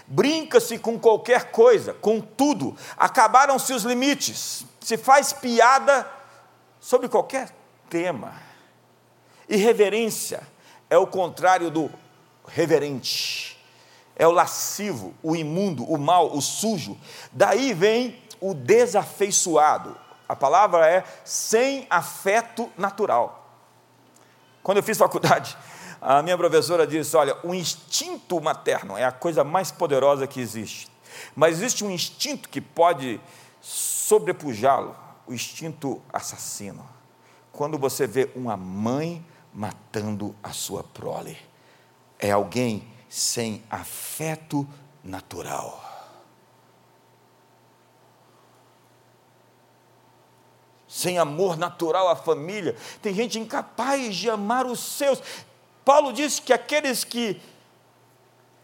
[0.06, 6.10] brinca-se com qualquer coisa, com tudo, acabaram-se os limites, se faz piada
[6.80, 7.54] sobre qualquer
[7.90, 8.34] tema.
[9.48, 10.42] Irreverência
[10.90, 11.90] é o contrário do
[12.48, 13.58] reverente
[14.18, 16.98] é o lascivo, o imundo, o mal, o sujo.
[17.32, 19.96] Daí vem o desafeiçoado.
[20.28, 23.46] A palavra é sem afeto natural.
[24.62, 25.58] Quando eu fiz faculdade,
[26.02, 30.90] a minha professora disse: Olha, o instinto materno é a coisa mais poderosa que existe.
[31.36, 33.20] Mas existe um instinto que pode
[33.62, 36.88] sobrepujá-lo o instinto assassino.
[37.52, 41.38] Quando você vê uma mãe matando a sua prole,
[42.20, 44.68] é alguém sem afeto
[45.04, 45.87] natural.
[50.98, 52.76] Sem amor natural à família.
[53.04, 55.22] Tem gente incapaz de amar os seus.
[55.86, 57.40] Paulo disse que aqueles que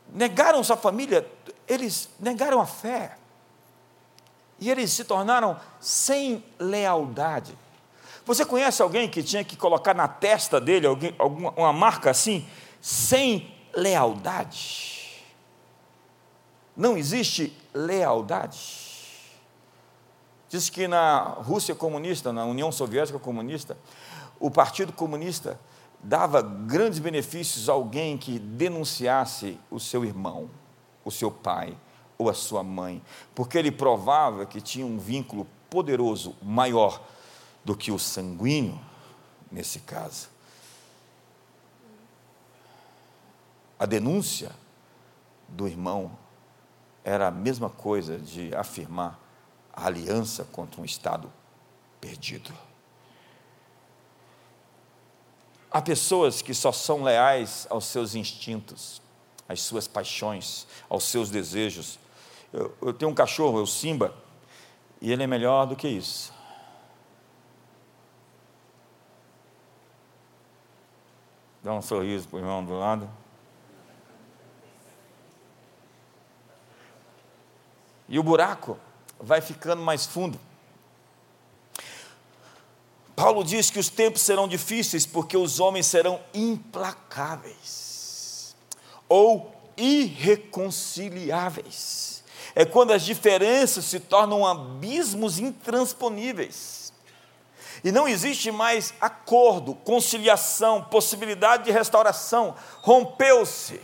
[0.09, 1.29] negaram sua família,
[1.67, 3.17] eles negaram a fé.
[4.59, 7.55] E eles se tornaram sem lealdade.
[8.25, 12.49] Você conhece alguém que tinha que colocar na testa dele alguém, alguma, uma marca assim?
[12.81, 15.23] Sem lealdade.
[16.75, 18.82] Não existe lealdade.
[20.53, 23.75] Diz que na Rússia comunista, na União Soviética comunista,
[24.39, 25.59] o Partido Comunista
[26.03, 30.51] dava grandes benefícios a alguém que denunciasse o seu irmão,
[31.03, 31.75] o seu pai
[32.19, 33.01] ou a sua mãe,
[33.33, 37.01] porque ele provava que tinha um vínculo poderoso, maior
[37.65, 38.79] do que o sanguíneo,
[39.51, 40.29] nesse caso.
[43.79, 44.51] A denúncia
[45.49, 46.11] do irmão
[47.03, 49.22] era a mesma coisa de afirmar
[49.73, 51.31] a aliança contra um Estado
[51.99, 52.53] perdido.
[55.71, 59.01] Há pessoas que só são leais aos seus instintos,
[59.49, 61.97] às suas paixões, aos seus desejos.
[62.51, 64.13] Eu, eu tenho um cachorro, o Simba,
[65.01, 66.31] e ele é melhor do que isso.
[71.63, 73.09] Dá um sorriso para o irmão do lado.
[78.07, 78.77] E o buraco
[79.19, 80.39] vai ficando mais fundo.
[83.15, 88.55] Paulo diz que os tempos serão difíceis porque os homens serão implacáveis
[89.07, 92.23] ou irreconciliáveis.
[92.55, 96.91] É quando as diferenças se tornam abismos intransponíveis.
[97.83, 102.55] E não existe mais acordo, conciliação, possibilidade de restauração.
[102.81, 103.81] Rompeu-se.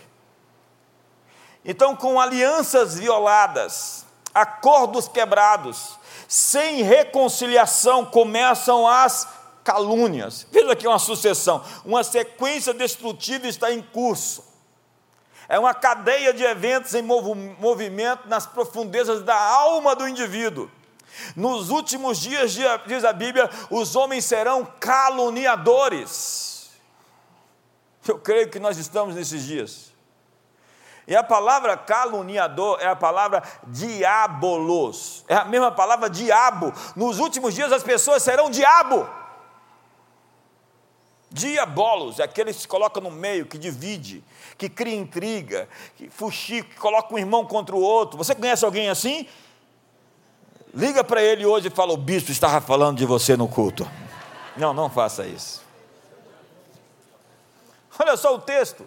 [1.65, 9.27] Então, com alianças violadas, acordos quebrados, sem reconciliação começam as
[9.63, 10.47] calúnias.
[10.51, 14.43] Veja aqui uma sucessão, uma sequência destrutiva está em curso.
[15.47, 20.69] É uma cadeia de eventos em movimento nas profundezas da alma do indivíduo.
[21.35, 22.51] Nos últimos dias,
[22.85, 26.69] diz a Bíblia, os homens serão caluniadores.
[28.07, 29.88] Eu creio que nós estamos nesses dias.
[31.09, 35.25] E a palavra caluniador é a palavra diabolos.
[35.27, 36.71] É a mesma palavra diabo.
[36.95, 39.09] Nos últimos dias as pessoas serão diabo.
[41.31, 44.23] Diabolos é aquele que se coloca no meio, que divide,
[44.55, 48.15] que cria intriga, que fuxica, que coloca um irmão contra o outro.
[48.15, 49.27] Você conhece alguém assim?
[50.71, 53.89] Liga para ele hoje e fala: O bispo estava falando de você no culto.
[54.55, 55.63] Não, não faça isso.
[57.97, 58.85] Olha só o texto.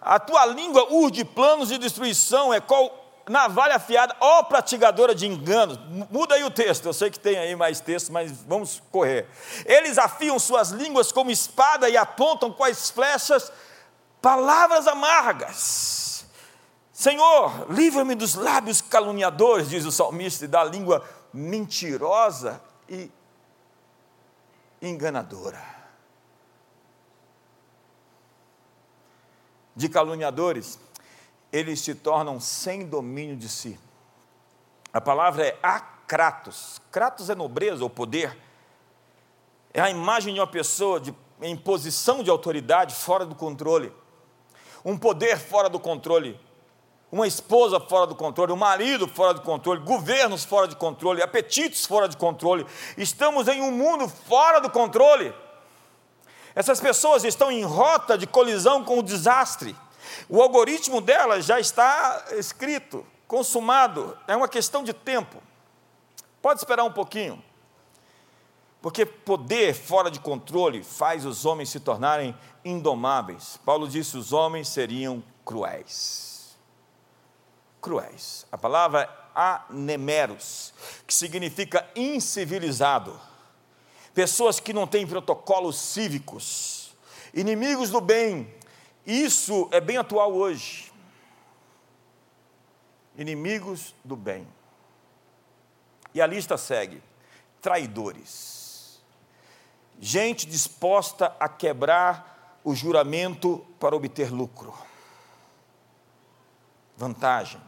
[0.00, 5.78] A tua língua urde planos de destruição, é qual navalha afiada, ó pratigadora de enganos.
[6.10, 9.28] Muda aí o texto, eu sei que tem aí mais texto, mas vamos correr.
[9.66, 13.52] Eles afiam suas línguas como espada e apontam com as flechas
[14.20, 16.26] palavras amargas.
[16.92, 23.10] Senhor, livra-me dos lábios caluniadores, diz o salmista, e da língua mentirosa e
[24.82, 25.79] enganadora.
[29.80, 30.78] De caluniadores
[31.50, 33.78] eles se tornam sem domínio de si.
[34.92, 36.80] A palavra é acratos.
[36.92, 38.36] Kratos é nobreza ou poder.
[39.72, 43.92] É a imagem de uma pessoa de, em posição de autoridade fora do controle.
[44.84, 46.38] Um poder fora do controle.
[47.10, 51.84] Uma esposa fora do controle, um marido fora do controle, governos fora de controle, apetites
[51.84, 52.64] fora de controle.
[52.96, 55.34] Estamos em um mundo fora do controle.
[56.54, 59.76] Essas pessoas estão em rota de colisão com o desastre.
[60.28, 65.42] O algoritmo delas já está escrito, consumado, é uma questão de tempo.
[66.42, 67.42] Pode esperar um pouquinho.
[68.82, 72.34] Porque poder fora de controle faz os homens se tornarem
[72.64, 73.58] indomáveis.
[73.64, 76.56] Paulo disse: os homens seriam cruéis.
[77.80, 78.46] Cruéis.
[78.50, 80.72] A palavra anemeros,
[81.06, 83.18] que significa incivilizado.
[84.14, 86.94] Pessoas que não têm protocolos cívicos,
[87.32, 88.52] inimigos do bem,
[89.06, 90.92] isso é bem atual hoje.
[93.16, 94.46] Inimigos do bem.
[96.14, 97.02] E a lista segue:
[97.60, 99.00] traidores.
[100.00, 104.74] Gente disposta a quebrar o juramento para obter lucro.
[106.96, 107.60] Vantagem.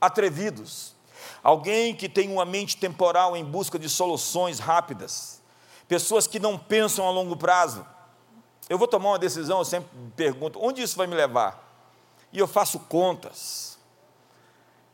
[0.00, 0.97] Atrevidos.
[1.42, 5.40] Alguém que tem uma mente temporal em busca de soluções rápidas.
[5.86, 7.84] Pessoas que não pensam a longo prazo
[8.68, 11.64] eu vou tomar uma decisão, eu sempre pergunto: onde isso vai me levar?
[12.32, 13.78] E eu faço contas.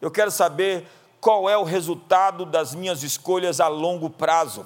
[0.01, 0.87] Eu quero saber
[1.21, 4.65] qual é o resultado das minhas escolhas a longo prazo.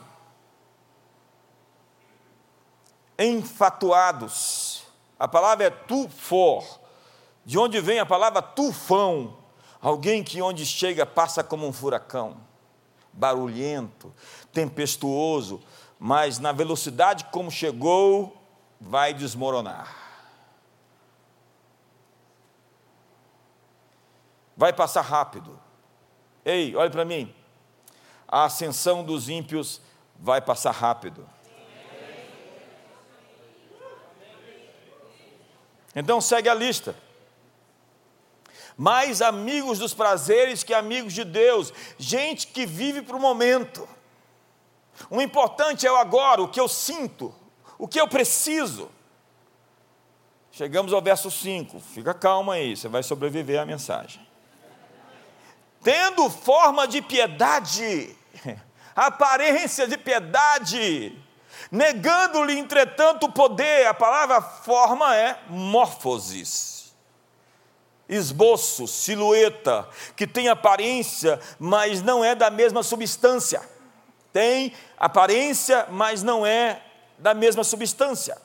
[3.18, 4.82] Enfatuados.
[5.18, 6.78] A palavra é tufor.
[7.44, 9.37] De onde vem a palavra tufão?
[9.80, 12.36] Alguém que onde chega passa como um furacão,
[13.12, 14.12] barulhento,
[14.52, 15.62] tempestuoso,
[15.98, 18.36] mas na velocidade como chegou,
[18.80, 19.96] vai desmoronar.
[24.56, 25.58] Vai passar rápido.
[26.44, 27.32] Ei, olhe para mim.
[28.26, 29.80] A ascensão dos ímpios
[30.18, 31.28] vai passar rápido.
[35.94, 36.94] Então segue a lista.
[38.78, 43.88] Mais amigos dos prazeres que amigos de Deus, gente que vive para o momento.
[45.10, 47.34] O importante é o agora, o que eu sinto,
[47.76, 48.88] o que eu preciso?
[50.52, 51.80] Chegamos ao verso 5.
[51.80, 54.24] Fica calma aí, você vai sobreviver à mensagem.
[55.82, 58.16] Tendo forma de piedade,
[58.94, 61.16] aparência de piedade,
[61.70, 63.86] negando-lhe, entretanto, o poder.
[63.86, 66.77] A palavra forma é morfosis.
[68.08, 73.60] Esboço, silhueta, que tem aparência, mas não é da mesma substância.
[74.32, 76.82] Tem aparência, mas não é
[77.18, 78.36] da mesma substância.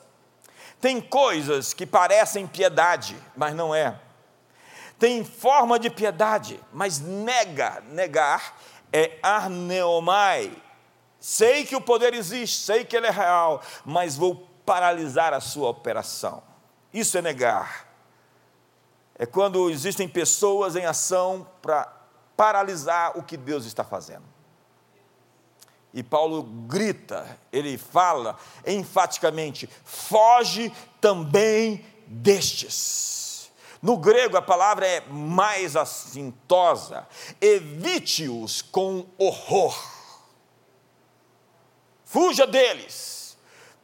[0.80, 3.98] Tem coisas que parecem piedade, mas não é.
[4.98, 8.56] Tem forma de piedade, mas nega, negar
[8.92, 10.52] é arneomai.
[11.18, 15.68] Sei que o poder existe, sei que ele é real, mas vou paralisar a sua
[15.70, 16.42] operação.
[16.92, 17.93] Isso é negar.
[19.16, 21.86] É quando existem pessoas em ação para
[22.36, 24.24] paralisar o que Deus está fazendo.
[25.92, 33.52] E Paulo grita, ele fala enfaticamente: foge também destes.
[33.80, 37.06] No grego a palavra é mais assintosa,
[37.40, 39.78] evite-os com horror.
[42.04, 43.36] Fuja deles.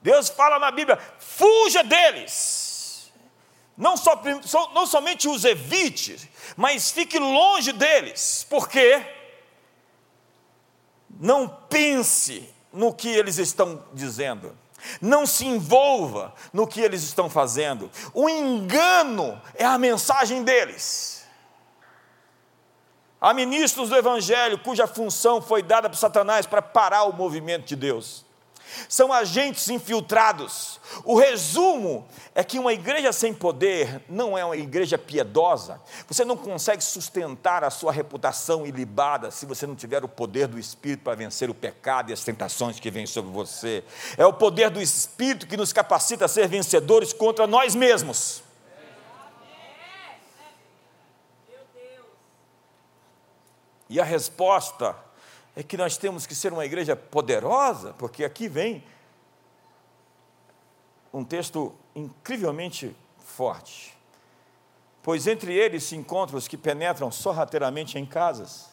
[0.03, 2.60] Deus fala na Bíblia: fuja deles.
[3.81, 4.23] Não, só,
[4.75, 8.47] não somente os evite, mas fique longe deles.
[8.51, 9.03] Por quê?
[11.19, 14.55] Não pense no que eles estão dizendo.
[15.01, 17.91] Não se envolva no que eles estão fazendo.
[18.13, 21.25] O engano é a mensagem deles.
[23.19, 27.77] Há ministros do Evangelho cuja função foi dada para Satanás para parar o movimento de
[27.77, 28.27] Deus
[28.89, 30.81] são agentes infiltrados.
[31.05, 35.81] O resumo é que uma igreja sem poder não é uma igreja piedosa.
[36.09, 40.59] Você não consegue sustentar a sua reputação ilibada se você não tiver o poder do
[40.59, 43.85] Espírito para vencer o pecado e as tentações que vêm sobre você.
[44.17, 48.43] É o poder do Espírito que nos capacita a ser vencedores contra nós mesmos.
[53.89, 54.97] E a resposta
[55.55, 58.85] é que nós temos que ser uma igreja poderosa, porque aqui vem
[61.13, 63.97] um texto incrivelmente forte.
[65.03, 68.69] Pois entre eles se encontram os que penetram sorrateiramente em casas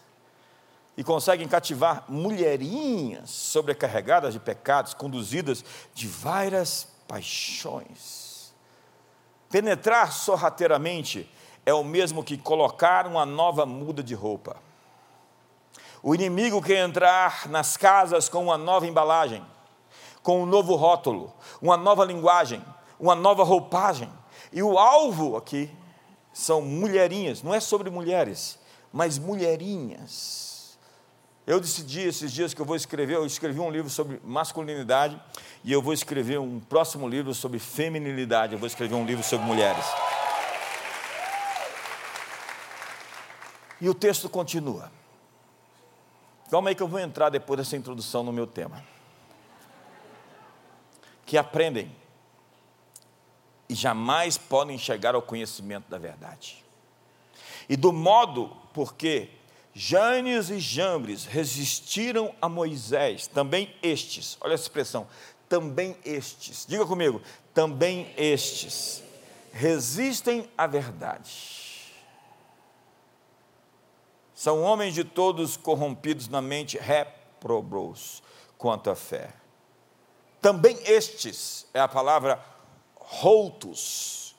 [0.95, 5.63] e conseguem cativar mulherinhas sobrecarregadas de pecados, conduzidas
[5.93, 8.53] de várias paixões.
[9.49, 11.29] Penetrar sorrateiramente
[11.65, 14.66] é o mesmo que colocar uma nova muda de roupa.
[16.01, 19.43] O inimigo quer entrar nas casas com uma nova embalagem,
[20.21, 22.63] com um novo rótulo, uma nova linguagem,
[22.99, 24.09] uma nova roupagem.
[24.51, 25.69] E o alvo aqui
[26.31, 28.59] são mulherinhas, não é sobre mulheres,
[28.93, 30.77] mas mulherinhas.
[31.47, 35.19] Eu decidi esses dias que eu vou escrever, eu escrevi um livro sobre masculinidade
[35.63, 39.45] e eu vou escrever um próximo livro sobre feminilidade, eu vou escrever um livro sobre
[39.45, 39.85] mulheres.
[43.79, 44.91] E o texto continua.
[46.49, 48.83] Calma aí que eu vou entrar depois dessa introdução no meu tema.
[51.25, 51.93] Que aprendem
[53.67, 56.63] e jamais podem chegar ao conhecimento da verdade.
[57.67, 59.29] E do modo porque
[59.73, 65.05] Janes e Jambres resistiram a Moisés, também estes, olha essa expressão,
[65.49, 67.21] também estes, diga comigo,
[67.53, 69.03] também estes
[69.51, 71.66] resistem à verdade
[74.37, 78.21] são homens de todos corrompidos na mente, reprobos
[78.55, 79.33] quanto à fé.
[80.39, 82.39] Também estes é a palavra
[82.97, 84.35] routos,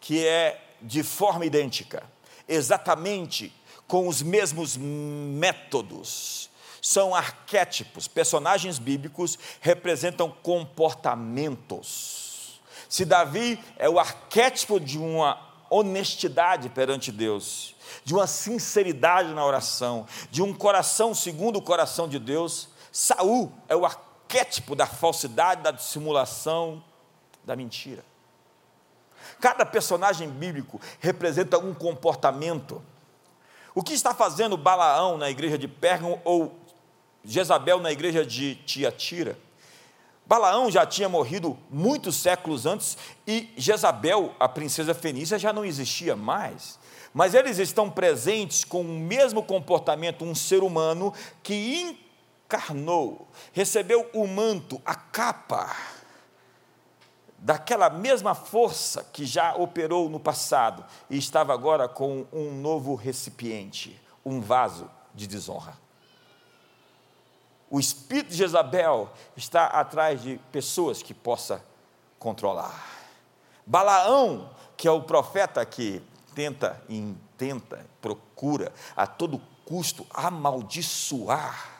[0.00, 2.02] que é de forma idêntica,
[2.48, 3.52] exatamente
[3.86, 6.48] com os mesmos métodos.
[6.80, 12.62] São arquétipos, personagens bíblicos representam comportamentos.
[12.88, 20.06] Se Davi é o arquétipo de uma honestidade perante Deus, de uma sinceridade na oração,
[20.30, 22.68] de um coração segundo o coração de Deus.
[22.90, 26.82] Saul é o arquétipo da falsidade, da dissimulação,
[27.44, 28.04] da mentira.
[29.40, 32.82] Cada personagem bíblico representa um comportamento.
[33.74, 36.58] O que está fazendo Balaão na igreja de Pérgamo ou
[37.24, 39.38] Jezabel na igreja de Tiatira?
[40.28, 46.14] Balaão já tinha morrido muitos séculos antes e Jezabel, a princesa fenícia, já não existia
[46.14, 46.78] mais
[47.12, 51.12] mas eles estão presentes com o mesmo comportamento, um ser humano
[51.42, 51.98] que
[52.44, 55.74] encarnou, recebeu o manto, a capa,
[57.38, 64.00] daquela mesma força que já operou no passado e estava agora com um novo recipiente,
[64.24, 65.76] um vaso de desonra.
[67.70, 71.62] O espírito de Jezabel está atrás de pessoas que possa
[72.18, 72.98] controlar.
[73.66, 76.02] Balaão, que é o profeta que
[76.34, 81.78] tenta, intenta, procura a todo custo amaldiçoar.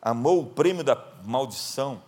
[0.00, 2.02] Amou o prêmio da maldição.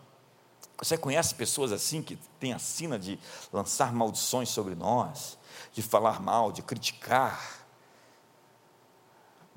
[0.78, 3.18] Você conhece pessoas assim que têm a sina de
[3.52, 5.36] lançar maldições sobre nós,
[5.74, 7.59] de falar mal, de criticar?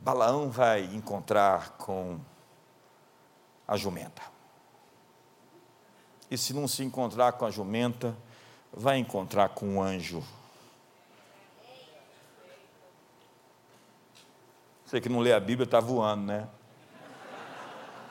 [0.03, 2.19] Balaão vai encontrar com
[3.67, 4.21] a jumenta.
[6.29, 8.15] E se não se encontrar com a jumenta,
[8.71, 10.23] vai encontrar com um anjo
[14.93, 16.47] Você que não lê a Bíblia está voando, né?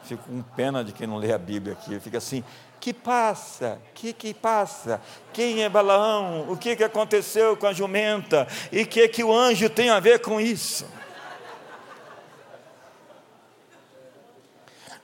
[0.02, 2.00] Fico com pena de quem não lê a Bíblia aqui.
[2.00, 2.42] Fica assim,
[2.80, 3.80] que passa?
[3.94, 5.00] Que que passa?
[5.32, 6.50] Quem é Balaão?
[6.50, 8.48] O que que aconteceu com a jumenta?
[8.72, 10.84] E o que que o anjo tem a ver com isso?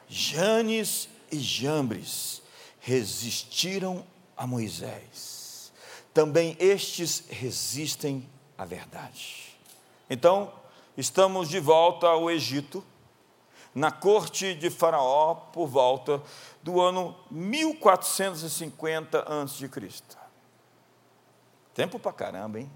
[0.09, 2.43] Janes e Jambres
[2.81, 4.05] resistiram
[4.37, 5.73] a Moisés.
[6.15, 9.57] Também estes resistem à verdade.
[10.09, 10.53] Então,
[10.99, 12.85] Estamos de volta ao Egito,
[13.73, 16.21] na corte de Faraó, por volta
[16.61, 19.71] do ano 1450 a.C.
[21.73, 22.69] Tempo para caramba, hein?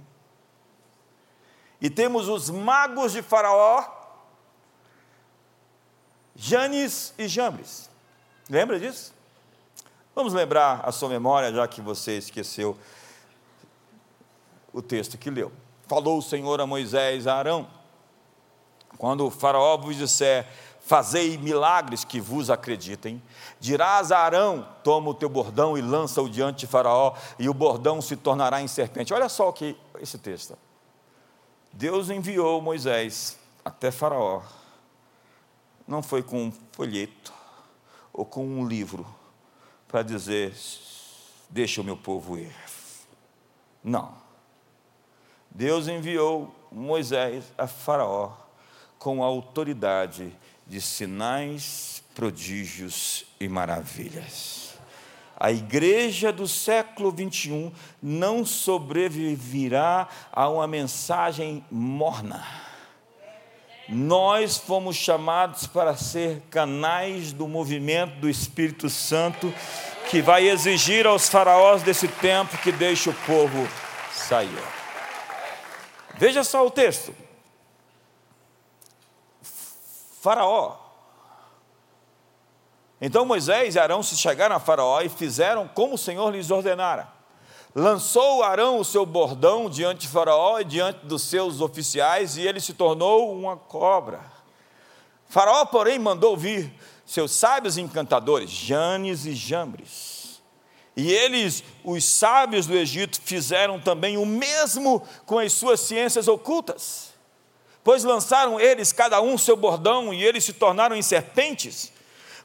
[1.81, 3.83] E temos os magos de Faraó,
[6.35, 7.91] Janes e Jambres.
[8.49, 9.13] Lembra disso?
[10.15, 12.77] Vamos lembrar a sua memória, já que você esqueceu
[14.73, 15.53] o texto que leu.
[15.87, 17.69] Falou o Senhor a Moisés a Arão
[19.03, 20.47] quando o Faraó vos disser,
[20.81, 23.23] fazei milagres que vos acreditem,
[23.59, 28.01] dirás a Arão: toma o teu bordão e lança-o diante de Faraó, e o bordão
[28.01, 29.13] se tornará em serpente.
[29.13, 30.57] Olha só o que esse texto.
[31.73, 34.43] Deus enviou Moisés até Faraó,
[35.93, 37.35] não foi com um folheto
[38.15, 39.07] ou com um livro
[39.87, 40.55] para dizer:
[41.51, 42.55] deixa o meu povo ir.
[43.85, 44.15] Não.
[45.51, 48.33] Deus enviou Moisés a Faraó
[48.99, 50.35] com a autoridade
[50.67, 54.73] de sinais, prodígios e maravilhas.
[55.37, 57.71] A igreja do século 21
[58.03, 62.72] não sobreviverá a uma mensagem morna.
[63.95, 69.53] Nós fomos chamados para ser canais do movimento do Espírito Santo,
[70.09, 73.69] que vai exigir aos faraós desse tempo que deixe o povo
[74.11, 74.49] sair.
[76.17, 77.15] Veja só o texto.
[80.23, 80.79] Faraó.
[82.99, 87.09] Então Moisés e Arão se chegaram a Faraó e fizeram como o Senhor lhes ordenara.
[87.75, 92.61] Lançou Arão o seu bordão diante de Faraó e diante dos seus oficiais, e ele
[92.61, 94.21] se tornou uma cobra.
[95.27, 96.71] Faraó, porém, mandou vir
[97.07, 100.43] seus sábios encantadores, Janes e Jambres.
[100.95, 107.15] E eles, os sábios do Egito, fizeram também o mesmo com as suas ciências ocultas.
[107.83, 111.91] Pois lançaram eles cada um seu bordão e eles se tornaram em serpentes,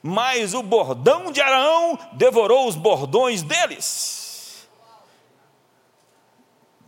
[0.02, 4.17] mas o bordão de Arão devorou os bordões deles.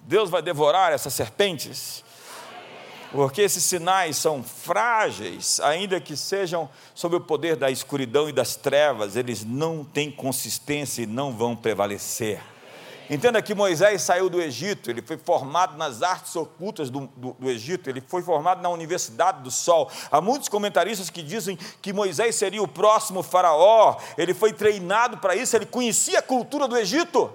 [0.10, 2.04] Deus vai devorar essas serpentes,
[3.12, 8.56] porque esses sinais são frágeis, ainda que sejam sob o poder da escuridão e das
[8.56, 12.42] trevas, eles não têm consistência e não vão prevalecer.
[13.08, 17.48] Entenda que Moisés saiu do Egito, ele foi formado nas artes ocultas do, do, do,
[17.48, 19.92] Egito, ele foi formado na Universidade do Sol.
[20.10, 25.36] Há muitos comentaristas que dizem que Moisés seria o próximo faraó, ele foi treinado para
[25.36, 27.32] isso, ele conhecia a cultura do Egito.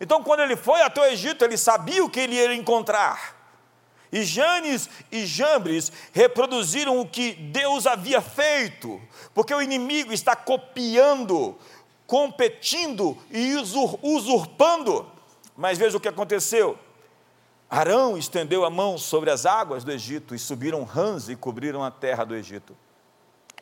[0.00, 3.38] Então, quando ele foi até o Egito, ele sabia o que ele ia encontrar.
[4.12, 9.00] E Janes e Jambres reproduziram o que Deus havia feito,
[9.32, 11.56] porque o inimigo está copiando,
[12.06, 13.54] competindo e
[14.02, 15.06] usurpando.
[15.56, 16.76] Mas veja o que aconteceu.
[17.68, 21.90] Arão estendeu a mão sobre as águas do Egito e subiram rãs e cobriram a
[21.90, 22.76] terra do Egito.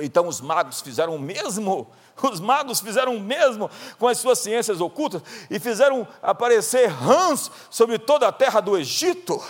[0.01, 1.87] Então os magos fizeram o mesmo,
[2.27, 7.99] os magos fizeram o mesmo com as suas ciências ocultas e fizeram aparecer rãs sobre
[7.99, 9.43] toda a terra do Egito.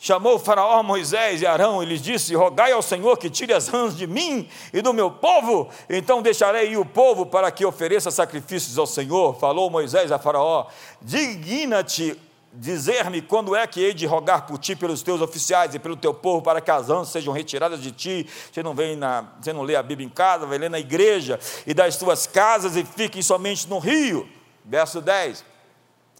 [0.00, 3.66] Chamou o faraó Moisés e Arão e lhes disse: Rogai ao Senhor que tire as
[3.66, 8.12] rãs de mim e do meu povo, então deixarei ir o povo para que ofereça
[8.12, 9.34] sacrifícios ao Senhor.
[9.40, 10.66] Falou Moisés a Faraó:
[11.02, 12.16] Digna-te
[12.52, 16.14] dizer-me quando é que hei de rogar por ti, pelos teus oficiais e pelo teu
[16.14, 18.26] povo, para que as ânsias sejam retiradas de ti.
[18.52, 21.38] Você não vem na, você não lê a Bíblia em casa, vai ler na igreja,
[21.66, 24.28] e das tuas casas e fiquem somente no rio.
[24.64, 25.44] Verso 10.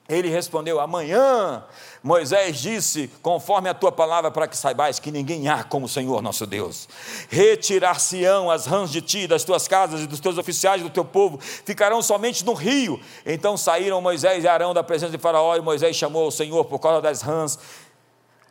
[0.09, 1.65] Ele respondeu: Amanhã
[2.03, 6.23] Moisés disse: Conforme a tua palavra, para que saibais que ninguém há como o Senhor
[6.23, 6.89] nosso Deus.
[7.29, 11.39] Retirar-se-ão as rãs de ti, das tuas casas e dos teus oficiais do teu povo,
[11.41, 13.01] ficarão somente no rio.
[13.27, 16.79] Então saíram Moisés e Arão da presença de Faraó, e Moisés chamou o Senhor por
[16.79, 17.59] causa das rãs,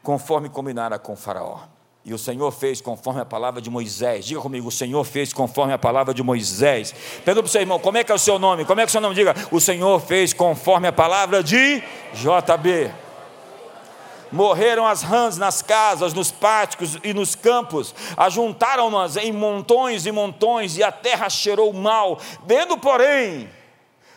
[0.04, 1.60] conforme combinara com Faraó.
[2.08, 4.26] E o Senhor fez conforme a palavra de Moisés.
[4.26, 6.94] Diga comigo, o Senhor fez conforme a palavra de Moisés.
[7.26, 8.64] Pergunta para o seu irmão, como é que é o seu nome?
[8.64, 9.14] Como é que é o seu nome?
[9.14, 11.84] Diga, o Senhor fez conforme a palavra de
[12.14, 13.07] JB.
[14.32, 20.78] Morreram as rãs nas casas, nos pátios e nos campos, ajuntaram-nas em montões e montões,
[20.78, 22.20] e a terra cheirou mal.
[22.46, 23.50] Vendo, porém,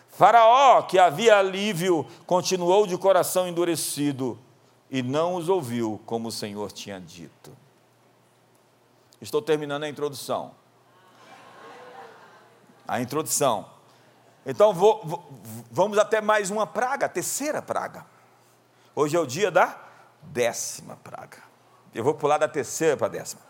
[0.08, 4.38] Faraó, que havia alívio, continuou de coração endurecido
[4.90, 7.56] e não os ouviu, como o Senhor tinha dito.
[9.20, 10.52] Estou terminando a introdução.
[12.88, 13.66] A introdução.
[14.44, 15.24] Então vou, vou,
[15.70, 18.04] vamos até mais uma praga, a terceira praga.
[18.94, 19.89] Hoje é o dia da
[20.22, 21.38] décima praga.
[21.94, 23.42] Eu vou pular da terceira para a décima.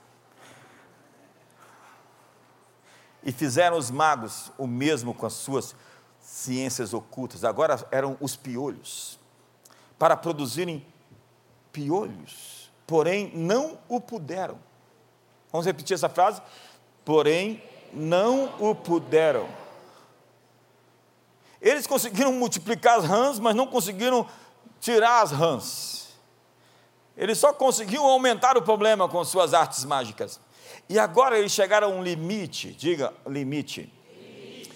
[3.23, 5.75] E fizeram os magos o mesmo com as suas
[6.21, 7.45] ciências ocultas.
[7.45, 9.19] Agora eram os piolhos,
[9.99, 10.87] para produzirem
[11.73, 14.59] piolhos, porém não o puderam.
[15.53, 16.41] Vamos repetir essa frase?
[17.05, 17.63] Porém,
[17.93, 19.49] não o puderam.
[21.61, 24.27] Eles conseguiram multiplicar as rãs, mas não conseguiram
[24.81, 26.00] tirar as rãs.
[27.17, 30.41] Eles só conseguiam aumentar o problema com suas artes mágicas.
[30.89, 33.93] E agora eles chegaram a um limite, diga limite.
[34.13, 34.73] limite.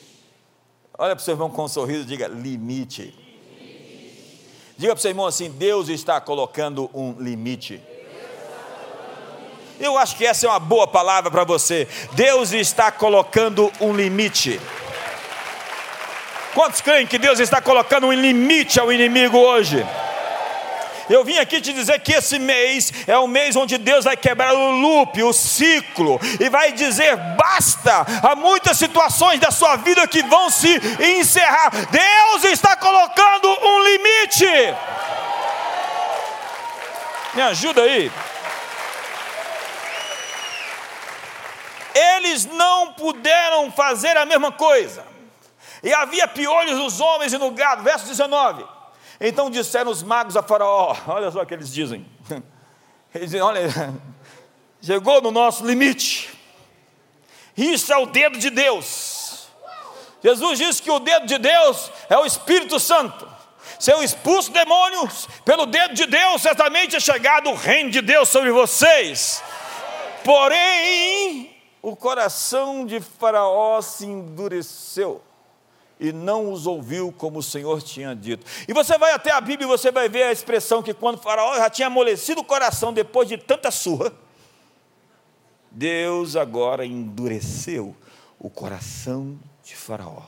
[0.97, 3.03] Olha para o seu irmão com um sorriso, diga limite.
[3.03, 4.47] limite.
[4.77, 7.81] Diga para o seu irmão assim: Deus está colocando um limite.
[9.81, 11.89] Eu acho que essa é uma boa palavra para você.
[12.13, 14.61] Deus está colocando um limite.
[16.55, 19.85] Quantos creem que Deus está colocando um limite ao inimigo hoje?
[21.09, 24.55] Eu vim aqui te dizer que esse mês é o mês onde Deus vai quebrar
[24.55, 28.07] o loop, o ciclo, e vai dizer basta.
[28.23, 30.81] Há muitas situações da sua vida que vão se
[31.19, 31.71] encerrar.
[31.91, 34.75] Deus está colocando um limite.
[37.35, 38.11] Me ajuda aí.
[41.95, 45.07] eles não puderam fazer a mesma coisa.
[45.83, 47.83] E havia piolhos nos homens e no gado.
[47.83, 48.65] Verso 19.
[49.21, 52.07] Então disseram os magos a Faraó: Olha só o que eles dizem.
[53.15, 53.63] Eles dizem: Olha,
[54.83, 56.37] chegou no nosso limite.
[57.57, 59.47] Isso é o dedo de Deus.
[60.23, 63.29] Jesus disse que o dedo de Deus é o Espírito Santo.
[63.79, 68.29] Se eu expulso demônios pelo dedo de Deus, certamente é chegado o reino de Deus
[68.29, 69.43] sobre vocês.
[70.25, 75.23] Porém, o coração de Faraó se endureceu
[75.99, 78.45] e não os ouviu como o Senhor tinha dito.
[78.67, 81.57] E você vai até a Bíblia e você vai ver a expressão que quando Faraó
[81.57, 84.13] já tinha amolecido o coração depois de tanta surra,
[85.71, 87.97] Deus agora endureceu
[88.39, 90.23] o coração de Faraó.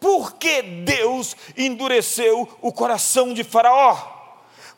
[0.00, 4.14] Por que Deus endureceu o coração de Faraó?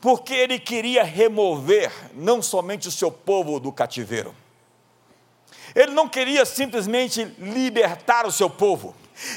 [0.00, 4.34] Porque ele queria remover não somente o seu povo do cativeiro,
[5.74, 8.94] ele não queria simplesmente libertar o seu povo,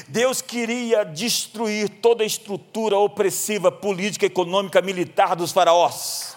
[0.08, 6.36] Deus queria destruir toda a estrutura opressiva, política, econômica, militar dos faraós.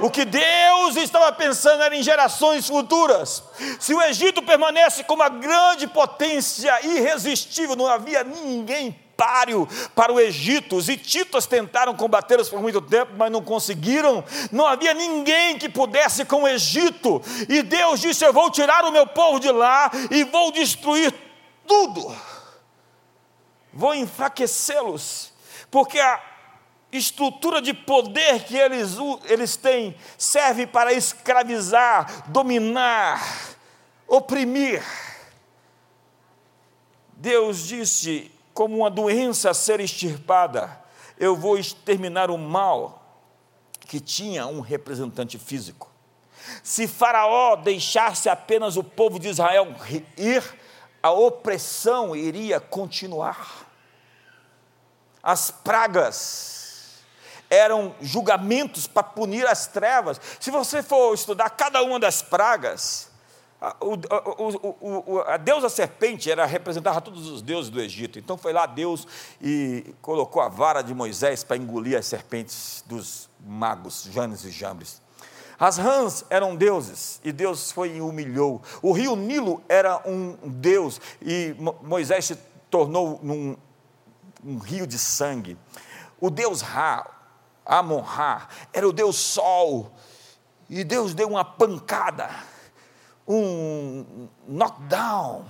[0.00, 3.42] O que Deus estava pensando era em gerações futuras.
[3.78, 10.20] Se o Egito permanece como uma grande potência irresistível, não havia ninguém páreo para o
[10.20, 10.76] Egito.
[10.76, 14.24] Os hititas tentaram combatê-los por muito tempo, mas não conseguiram.
[14.52, 17.22] Não havia ninguém que pudesse com o Egito.
[17.48, 21.12] E Deus disse: Eu vou tirar o meu povo de lá e vou destruir
[21.66, 22.14] tudo
[23.78, 25.32] vou enfraquecê-los,
[25.70, 26.20] porque a
[26.90, 33.22] estrutura de poder que eles, eles têm serve para escravizar, dominar,
[34.08, 34.82] oprimir.
[37.12, 40.76] Deus disse, como uma doença a ser extirpada,
[41.16, 43.00] eu vou exterminar o mal
[43.78, 45.88] que tinha um representante físico.
[46.64, 49.72] Se Faraó deixasse apenas o povo de Israel
[50.16, 50.42] ir,
[51.00, 53.57] a opressão iria continuar
[55.22, 56.58] as pragas
[57.50, 60.20] eram julgamentos para punir as trevas.
[60.38, 63.10] Se você for estudar cada uma das pragas,
[63.60, 68.18] a, o, o, a deusa serpente era representava todos os deuses do Egito.
[68.18, 69.06] Então foi lá Deus
[69.42, 75.00] e colocou a vara de Moisés para engolir as serpentes dos magos, Janes e Jambres.
[75.58, 78.62] As rãs eram deuses e Deus foi e humilhou.
[78.80, 82.38] O rio Nilo era um deus e Moisés se
[82.70, 83.56] tornou num
[84.44, 85.58] um rio de sangue.
[86.20, 87.06] O Deus Ra,
[87.64, 89.94] Amon-Ra, era o Deus Sol,
[90.68, 92.28] e Deus deu uma pancada,
[93.26, 95.44] um knockdown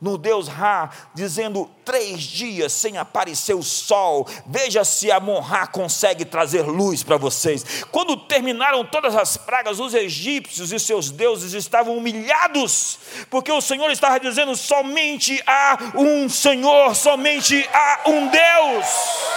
[0.00, 6.62] no Deus Ra, dizendo três dias sem aparecer o sol, veja se Amon-Ra consegue trazer
[6.62, 7.84] luz para vocês.
[7.90, 12.98] Quando terminaram todas as pragas, os egípcios e seus deuses estavam humilhados,
[13.30, 19.33] porque o Senhor estava dizendo: somente há um Senhor, somente há um Deus.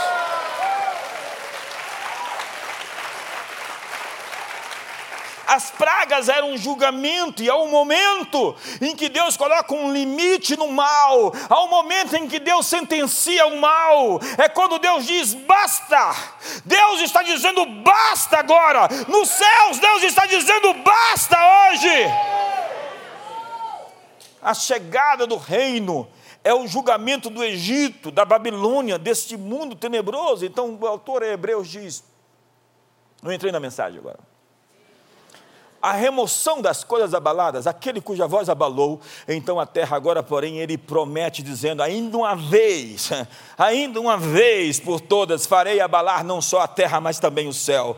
[5.48, 10.58] As pragas eram um julgamento, e há um momento em que Deus coloca um limite
[10.58, 15.34] no mal, há um momento em que Deus sentencia o mal, é quando Deus diz
[15.34, 16.14] basta.
[16.66, 18.90] Deus está dizendo basta agora.
[19.08, 21.38] Nos céus, Deus está dizendo basta
[21.70, 21.94] hoje.
[24.42, 26.10] A chegada do reino
[26.44, 30.46] é o julgamento do Egito, da Babilônia, deste mundo tenebroso.
[30.46, 32.04] Então o autor Hebreus diz:
[33.24, 34.20] não entrei na mensagem agora
[35.82, 40.78] a remoção das coisas abaladas, aquele cuja voz abalou, então a terra agora, porém, ele
[40.78, 43.10] promete, dizendo: ainda uma vez,
[43.58, 47.98] ainda uma vez por todas, farei abalar não só a terra, mas também o céu.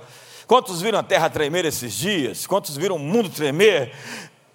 [0.50, 2.48] Quantos viram a terra tremer esses dias?
[2.48, 3.92] Quantos viram o mundo tremer?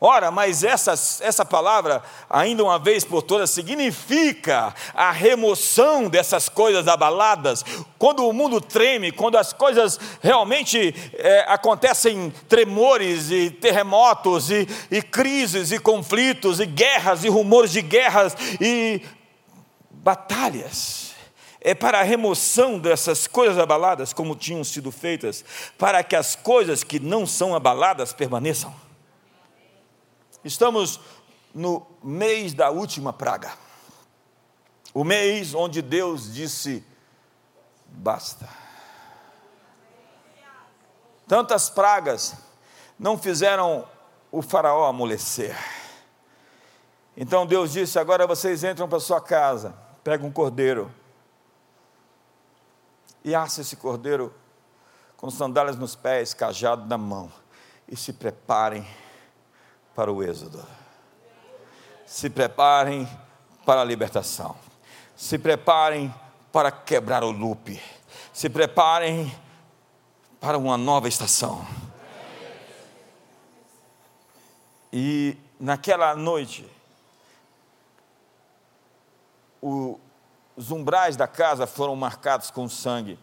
[0.00, 0.92] Ora, mas essa,
[1.24, 7.64] essa palavra, ainda uma vez por todas, significa a remoção dessas coisas abaladas.
[7.98, 15.00] Quando o mundo treme, quando as coisas realmente é, acontecem tremores e terremotos e, e
[15.00, 19.00] crises e conflitos e guerras e rumores de guerras e
[19.90, 21.14] batalhas
[21.64, 25.42] é para a remoção dessas coisas abaladas, como tinham sido feitas,
[25.78, 28.83] para que as coisas que não são abaladas permaneçam.
[30.44, 31.00] Estamos
[31.54, 33.52] no mês da última praga.
[34.92, 36.84] O mês onde Deus disse:
[37.88, 38.48] basta.
[41.26, 42.34] Tantas pragas
[42.98, 43.88] não fizeram
[44.30, 45.56] o Faraó amolecer.
[47.16, 50.92] Então Deus disse: agora vocês entram para sua casa, pegam um cordeiro
[53.24, 54.34] e assem esse cordeiro
[55.16, 57.32] com sandálias nos pés, cajado na mão,
[57.88, 58.86] e se preparem
[59.94, 60.64] para o êxodo.
[62.06, 63.08] Se preparem
[63.64, 64.56] para a libertação.
[65.16, 66.12] Se preparem
[66.52, 67.80] para quebrar o loop.
[68.32, 69.34] Se preparem
[70.40, 71.66] para uma nova estação.
[74.92, 76.68] E naquela noite,
[79.60, 83.18] os umbrais da casa foram marcados com sangue.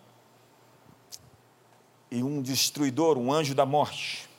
[2.11, 4.29] e um destruidor, um anjo da morte,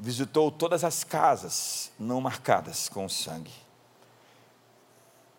[0.00, 3.52] visitou todas as casas não marcadas com sangue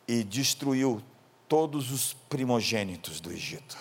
[0.08, 1.02] e destruiu
[1.48, 3.76] todos os primogênitos do Egito.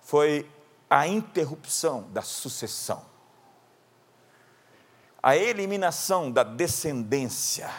[0.00, 0.50] Foi
[0.88, 3.04] a interrupção da sucessão,
[5.22, 7.70] a eliminação da descendência,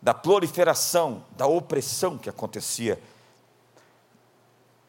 [0.00, 2.98] da proliferação, da opressão que acontecia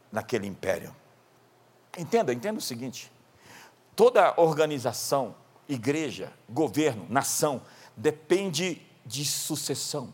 [0.09, 1.02] naquele império.
[1.97, 3.11] Entenda, entenda o seguinte:
[3.95, 5.35] toda organização,
[5.67, 7.61] igreja, governo, nação,
[7.95, 10.13] depende de sucessão.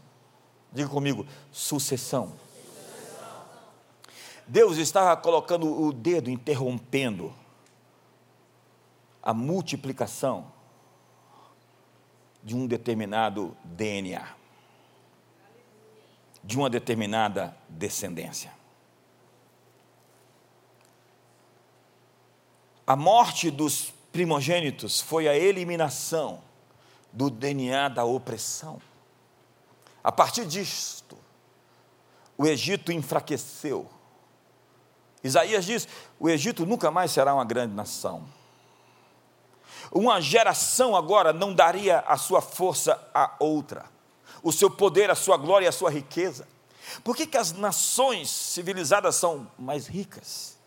[0.72, 2.34] Diga comigo, sucessão.
[4.48, 7.34] Deus estava colocando o dedo, interrompendo
[9.22, 10.52] a multiplicação
[12.44, 14.28] de um determinado DNA,
[16.44, 18.59] de uma determinada descendência.
[22.90, 26.42] A morte dos primogênitos foi a eliminação
[27.14, 28.82] do DNA da opressão.
[30.04, 31.16] A partir disto,
[32.36, 33.88] o Egito enfraqueceu.
[35.24, 35.88] Isaías diz:
[36.20, 38.28] o Egito nunca mais será uma grande nação.
[39.92, 43.86] Uma geração agora não daria a sua força a outra,
[44.42, 46.48] o seu poder, a sua glória e a sua riqueza.
[47.04, 50.58] Por que, que as nações civilizadas são mais ricas?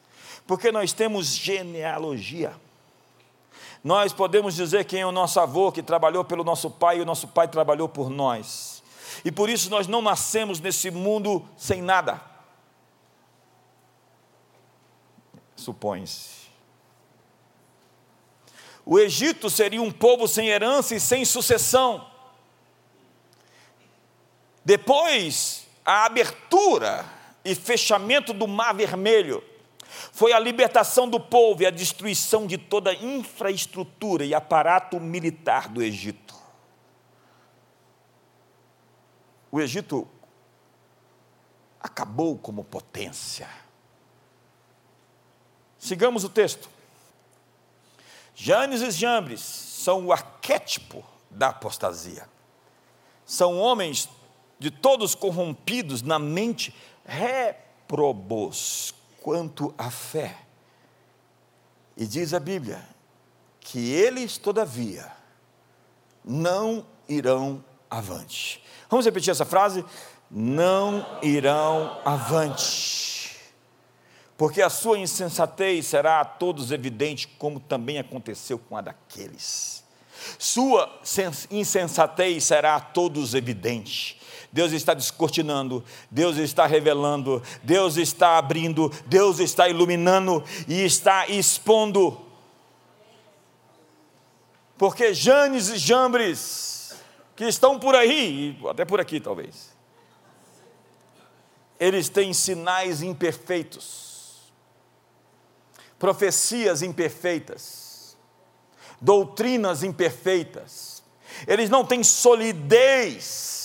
[0.47, 2.55] Porque nós temos genealogia.
[3.82, 7.05] Nós podemos dizer quem é o nosso avô que trabalhou pelo nosso pai e o
[7.05, 8.82] nosso pai trabalhou por nós.
[9.24, 12.20] E por isso nós não nascemos nesse mundo sem nada.
[15.57, 16.43] Supõe-se.
[18.84, 22.11] O Egito seria um povo sem herança e sem sucessão.
[24.64, 27.05] Depois, a abertura
[27.45, 29.43] e fechamento do Mar Vermelho
[30.13, 35.69] foi a libertação do povo e a destruição de toda a infraestrutura e aparato militar
[35.69, 36.35] do Egito.
[39.51, 40.07] O Egito
[41.81, 43.49] acabou como potência.
[45.79, 46.69] Sigamos o texto.
[48.35, 52.29] Janes e Jambres são o arquétipo da apostasia.
[53.25, 54.11] São homens
[54.59, 60.37] de todos corrompidos na mente, reprobos, quanto à fé.
[61.97, 62.83] E diz a Bíblia
[63.61, 65.11] que eles, todavia,
[66.25, 68.62] não irão avante.
[68.91, 69.85] Vamos repetir essa frase?
[70.31, 73.39] Não irão avante.
[74.37, 79.85] Porque a sua insensatez será a todos evidente, como também aconteceu com a daqueles.
[80.39, 81.01] Sua
[81.51, 84.20] insensatez será a todos evidente.
[84.53, 92.20] Deus está descortinando, Deus está revelando, Deus está abrindo, Deus está iluminando e está expondo.
[94.76, 96.94] Porque Janes e Jambres,
[97.34, 99.72] que estão por aí, até por aqui talvez,
[101.80, 104.53] eles têm sinais imperfeitos,
[105.98, 108.18] profecias imperfeitas,
[109.00, 111.03] doutrinas imperfeitas,
[111.46, 113.62] eles não têm solidez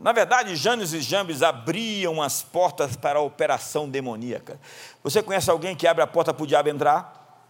[0.00, 4.58] na verdade, Janes e Jambes abriam as portas para a operação demoníaca.
[5.04, 7.44] Você conhece alguém que abre a porta para o diabo entrar?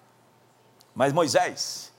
[0.95, 1.91] Mas Moisés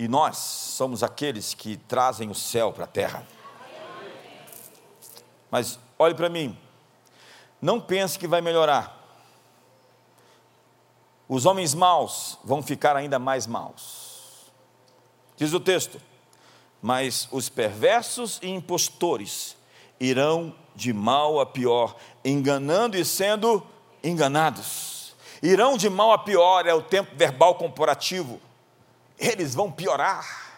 [0.00, 3.22] e nós somos aqueles que trazem o céu para a terra.
[5.50, 6.58] Mas olhe para mim,
[7.60, 8.98] não pense que vai melhorar.
[11.28, 14.50] Os homens maus vão ficar ainda mais maus.
[15.36, 16.00] Diz o texto:
[16.82, 19.56] mas os perversos e impostores
[19.98, 23.66] irão de mal a pior, enganando e sendo
[24.02, 25.14] enganados.
[25.42, 28.40] Irão de mal a pior é o tempo verbal comparativo.
[29.18, 30.50] Eles vão piorar.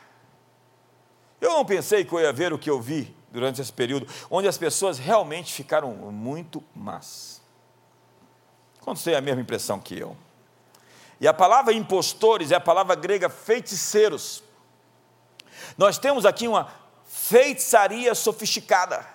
[1.40, 4.46] Eu não pensei que eu ia ver o que eu vi durante esse período, onde
[4.46, 7.40] as pessoas realmente ficaram muito más.
[8.80, 10.16] Quantos têm a mesma impressão que eu?
[11.20, 14.42] E a palavra impostores é a palavra grega feiticeiros
[15.76, 16.72] nós temos aqui uma
[17.06, 19.06] feitiçaria sofisticada.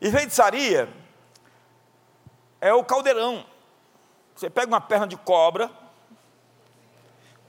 [0.00, 0.88] E feitiçaria
[2.60, 3.44] é o caldeirão.
[4.34, 5.70] Você pega uma perna de cobra,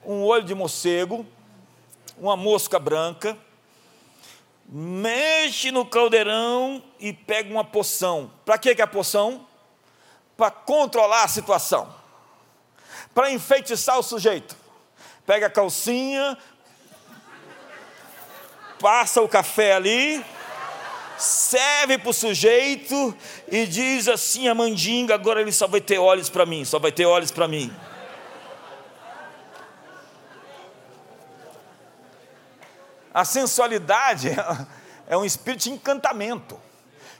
[0.05, 1.26] um olho de morcego,
[2.17, 3.38] uma mosca branca,
[4.65, 8.32] mexe no caldeirão e pega uma poção.
[8.45, 9.47] Para que é a poção?
[10.36, 11.93] Para controlar a situação,
[13.13, 14.55] para enfeitiçar o sujeito.
[15.26, 16.38] Pega a calcinha,
[18.84, 20.23] passa o café ali,
[21.17, 23.15] serve para o sujeito
[23.49, 26.91] e diz assim a mandinga, agora ele só vai ter olhos para mim, só vai
[26.91, 27.73] ter olhos para mim.
[33.13, 34.31] A sensualidade
[35.07, 36.59] é um espírito de encantamento.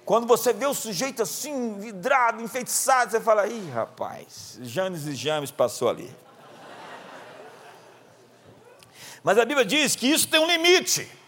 [0.04, 5.50] Quando você vê o sujeito assim, vidrado, enfeitiçado, você fala: ih, rapaz, Janes e James
[5.50, 6.14] passou ali.
[9.24, 11.23] Mas a Bíblia diz que isso tem um limite.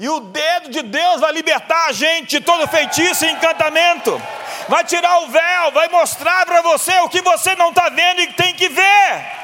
[0.00, 4.20] E o dedo de Deus vai libertar a gente de todo feitiço e encantamento.
[4.66, 8.32] Vai tirar o véu, vai mostrar para você o que você não está vendo e
[8.32, 9.40] tem que ver.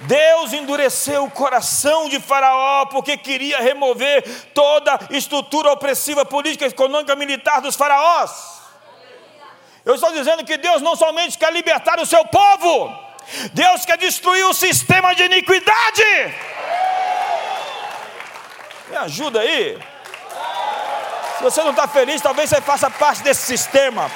[0.00, 4.24] Deus endureceu o coração de Faraó porque queria remover
[4.54, 8.62] toda estrutura opressiva política, econômica, militar dos faraós.
[9.84, 12.98] Eu estou dizendo que Deus não somente quer libertar o seu povo,
[13.52, 16.34] Deus quer destruir o sistema de iniquidade.
[18.88, 19.78] Me ajuda aí.
[21.36, 24.10] Se você não está feliz, talvez você faça parte desse sistema.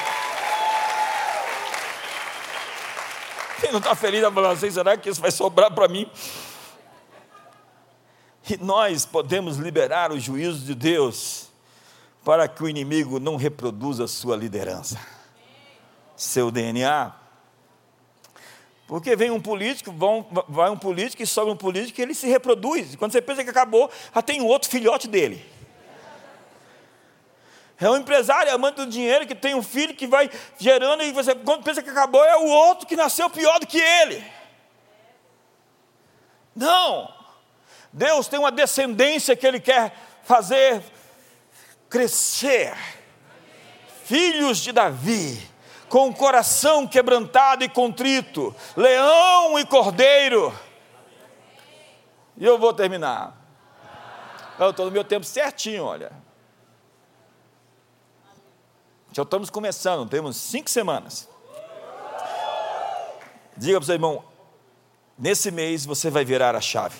[3.61, 6.11] Quem não está feliz vai falar assim, será que isso vai sobrar para mim?
[8.49, 11.49] E nós podemos liberar o juízo de Deus
[12.25, 14.99] para que o inimigo não reproduza sua liderança,
[16.16, 17.20] seu DNA.
[18.91, 22.26] Porque vem um político, vão, vai um político e sobe um político e ele se
[22.26, 22.97] reproduz.
[22.97, 25.47] Quando você pensa que acabou, já tem um outro filhote dele.
[27.78, 30.28] É um empresário, é amante do dinheiro, que tem um filho que vai
[30.59, 33.78] gerando, e você, quando pensa que acabou, é o outro que nasceu pior do que
[33.78, 34.24] ele.
[36.57, 37.14] Não!
[37.93, 40.82] Deus tem uma descendência que Ele quer fazer
[41.88, 42.74] crescer.
[44.05, 45.50] Filhos de Davi,
[45.91, 50.55] com o coração quebrantado e contrito, leão e cordeiro.
[52.36, 53.36] E eu vou terminar.
[54.57, 56.12] Eu estou no meu tempo certinho, olha.
[59.12, 61.28] Já estamos começando, temos cinco semanas.
[63.57, 64.24] Diga para o seu irmão,
[65.18, 66.97] nesse mês você vai virar a chave.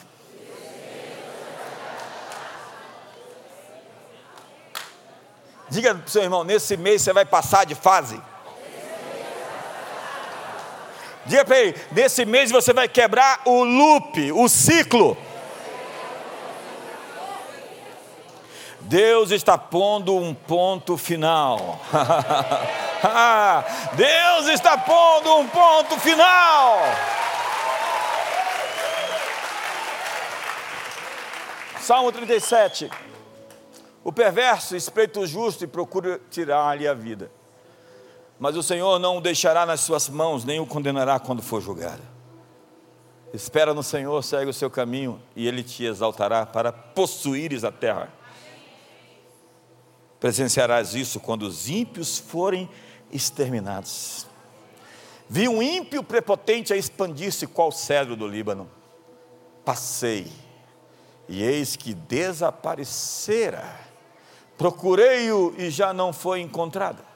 [5.69, 8.21] Diga para o seu irmão, nesse mês você vai passar de fase.
[11.27, 15.17] Diga para ele, nesse mês você vai quebrar o loop, o ciclo.
[18.81, 21.81] Deus está pondo um ponto final.
[23.95, 26.81] Deus está pondo um ponto final.
[31.79, 32.91] Salmo 37.
[34.03, 37.31] O perverso espreita o justo e procura tirar-lhe a vida.
[38.41, 42.01] Mas o Senhor não o deixará nas suas mãos, nem o condenará quando for julgado.
[43.35, 48.09] Espera no Senhor, segue o seu caminho, e Ele te exaltará para possuíres a terra.
[50.19, 52.67] Presenciarás isso quando os ímpios forem
[53.13, 54.27] exterminados.
[55.29, 58.71] Vi um ímpio prepotente a expandir-se qual cedro do Líbano.
[59.67, 60.27] Passei,
[61.29, 63.65] e eis que desaparecera.
[64.57, 67.10] Procurei-o e já não foi encontrado.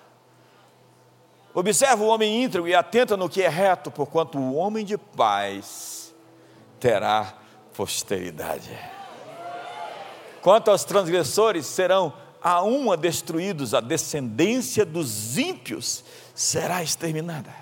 [1.55, 6.12] Observa o homem íntegro e atenta no que é reto, porquanto o homem de paz
[6.80, 7.34] terá
[7.72, 8.76] posteridade.
[10.42, 17.55] Quanto aos transgressores, serão a uma destruídos, a descendência dos ímpios será exterminada.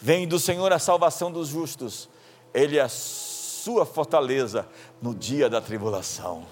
[0.00, 2.08] Vem do Senhor a salvação dos justos,
[2.54, 4.66] Ele é a sua fortaleza
[5.02, 6.46] no dia da tribulação.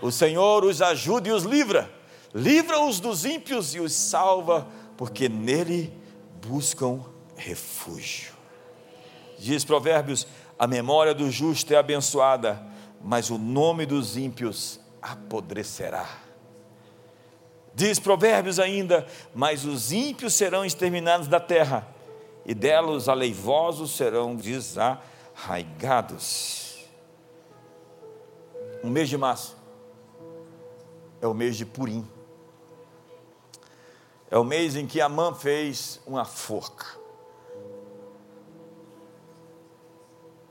[0.00, 1.90] O Senhor os ajuda e os livra,
[2.32, 4.66] livra-os dos ímpios e os salva,
[4.96, 5.92] porque nele
[6.42, 7.00] buscam
[7.36, 8.32] refúgio.
[9.38, 10.26] Diz Provérbios:
[10.58, 12.60] a memória do justo é abençoada,
[13.02, 16.08] mas o nome dos ímpios apodrecerá.
[17.74, 21.88] Diz Provérbios ainda: Mas os ímpios serão exterminados da terra,
[22.46, 26.62] e dela os aleivosos serão desarraigados.
[28.82, 29.56] O mês de março
[31.20, 32.06] é o mês de Purim.
[34.34, 36.86] É o mês em que Amã fez uma forca.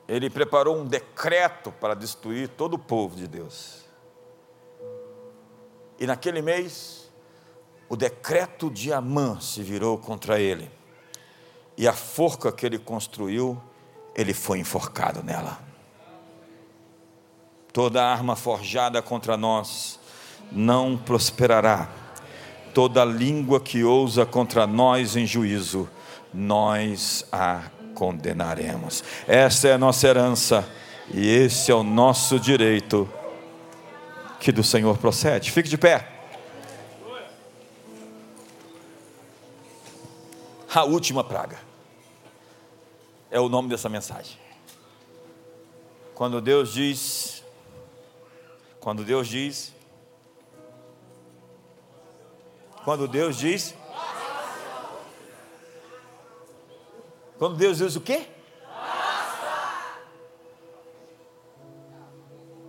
[0.08, 3.84] Ele preparou um decreto para destruir todo o povo de Deus.
[6.00, 7.12] E naquele mês,
[7.90, 10.72] o decreto de Amã se virou contra ele.
[11.76, 13.62] E a forca que ele construiu,
[14.16, 15.60] ele foi enforcado nela.
[17.74, 20.00] Toda arma forjada contra nós
[20.54, 22.03] não prosperará.
[22.74, 25.88] Toda língua que ousa contra nós em juízo,
[26.34, 27.64] nós a
[27.94, 29.04] condenaremos.
[29.28, 30.68] Essa é a nossa herança
[31.14, 33.08] e esse é o nosso direito
[34.40, 35.52] que do Senhor procede.
[35.52, 36.10] Fique de pé.
[40.74, 41.60] A última praga
[43.30, 44.38] é o nome dessa mensagem.
[46.16, 47.44] Quando Deus diz,
[48.80, 49.73] quando Deus diz,
[52.84, 53.76] quando Deus diz,
[57.38, 58.28] quando Deus diz o quê?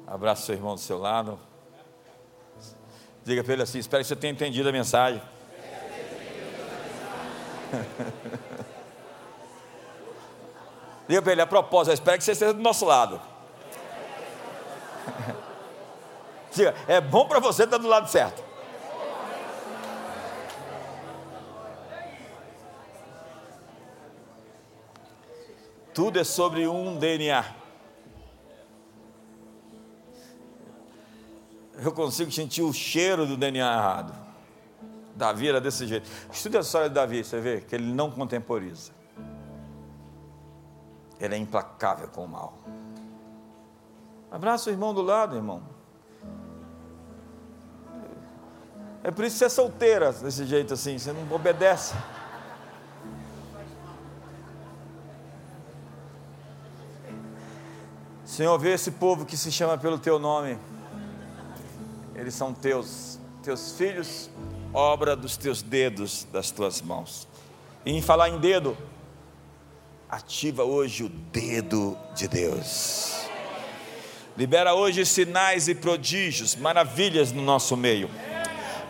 [0.06, 1.38] Abraça seu irmão do seu lado.
[3.24, 5.22] Diga para ele assim: espero que você tenha entendido a mensagem.
[11.08, 13.18] Diga para ele: a propósito, espero que você esteja do nosso lado.
[16.54, 18.43] Diga, é bom para você estar do lado certo.
[25.94, 27.44] Tudo é sobre um DNA.
[31.78, 34.24] Eu consigo sentir o cheiro do DNA errado.
[35.14, 36.10] Davi era desse jeito.
[36.32, 38.90] Estude a história de Davi, você vê que ele não contemporiza.
[41.20, 42.58] Ele é implacável com o mal.
[44.32, 45.62] Abraça o irmão do lado, irmão.
[49.04, 51.94] É por isso que você é solteira desse jeito assim, você não obedece.
[58.34, 60.58] Senhor, vê esse povo que se chama pelo teu nome.
[62.16, 64.28] Eles são teus, teus filhos,
[64.72, 67.28] obra dos teus dedos, das tuas mãos.
[67.86, 68.76] E em falar em dedo,
[70.10, 73.20] ativa hoje o dedo de Deus.
[74.36, 78.10] Libera hoje sinais e prodígios, maravilhas no nosso meio.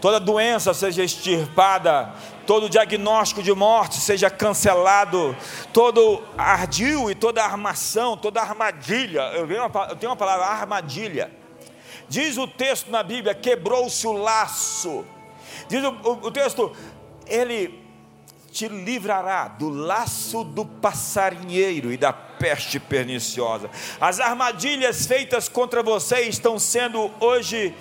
[0.01, 2.14] Toda doença seja extirpada,
[2.47, 5.36] todo diagnóstico de morte seja cancelado,
[5.72, 9.22] todo ardil e toda armação, toda armadilha.
[9.34, 9.47] Eu,
[9.97, 11.30] tenho uma palavra, armadilha.
[12.09, 15.05] Diz o texto na Bíblia: quebrou-se o laço
[15.68, 16.74] Diz o, o, o texto:
[17.26, 17.82] Ele
[18.53, 23.70] te livrará do laço do passarinheiro e da peste perniciosa.
[24.01, 27.74] As armadilhas feitas contra você estão sendo hoje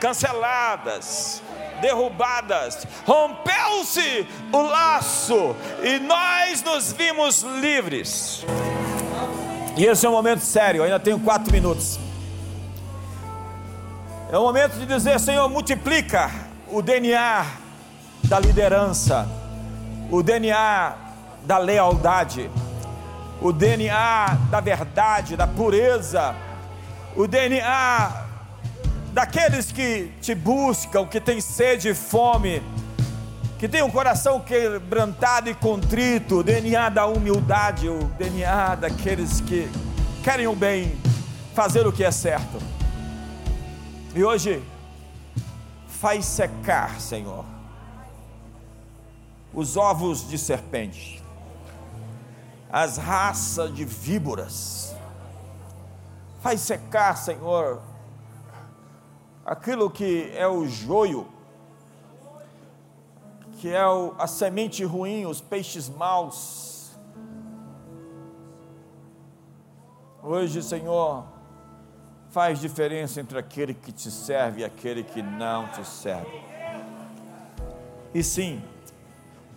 [0.00, 1.42] canceladas,
[1.80, 2.86] derrubadas.
[3.06, 8.44] Rompeu-se o laço e nós nos vimos livres.
[9.76, 11.98] E esse é um momento sério, ainda tenho quatro minutos.
[14.30, 16.30] É o momento de dizer: Senhor, multiplica
[16.68, 17.46] o DNA
[18.24, 19.28] da liderança,
[20.10, 20.94] o DNA
[21.44, 22.50] da lealdade,
[23.40, 26.34] o DNA da verdade, da pureza,
[27.16, 28.29] o DNA
[29.12, 32.62] daqueles que te buscam, que têm sede e fome,
[33.58, 39.70] que têm um coração quebrantado e contrito, o DNA da humildade, o DNA daqueles que
[40.22, 40.96] querem o bem,
[41.54, 42.58] fazer o que é certo.
[44.14, 44.62] E hoje,
[45.86, 47.44] faz secar, Senhor,
[49.52, 51.22] os ovos de serpente,
[52.72, 54.94] as raças de víboras,
[56.40, 57.82] faz secar, Senhor,
[59.50, 61.26] aquilo que é o joio,
[63.58, 66.92] que é o, a semente ruim, os peixes maus.
[70.22, 71.24] Hoje, Senhor,
[72.30, 76.40] faz diferença entre aquele que te serve e aquele que não te serve.
[78.14, 78.62] E sim,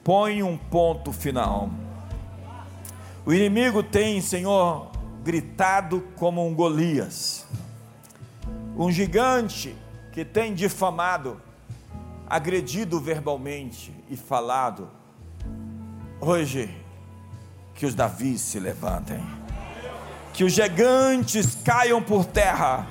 [0.03, 1.69] põe um ponto final.
[3.23, 4.87] O inimigo tem, Senhor,
[5.23, 7.45] gritado como um Golias,
[8.75, 9.82] um gigante
[10.13, 11.41] que tem difamado,
[12.27, 14.89] agredido verbalmente e falado.
[16.21, 16.73] Hoje,
[17.75, 19.21] que os Davis se levantem
[20.33, 22.87] que os gigantes caiam por terra.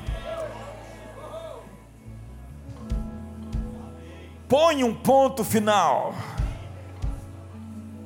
[4.48, 6.14] Põe um ponto final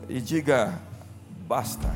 [0.08, 0.80] e diga:
[1.46, 1.88] basta.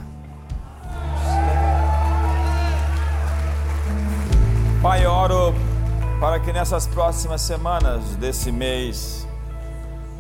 [4.83, 5.55] Pai, oro
[6.21, 9.27] para que nessas próximas semanas desse mês,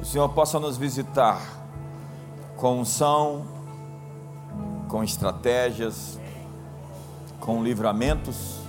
[0.00, 1.38] o Senhor possa nos visitar
[2.56, 3.44] com unção,
[4.88, 6.18] com estratégias,
[7.38, 8.60] com livramentos,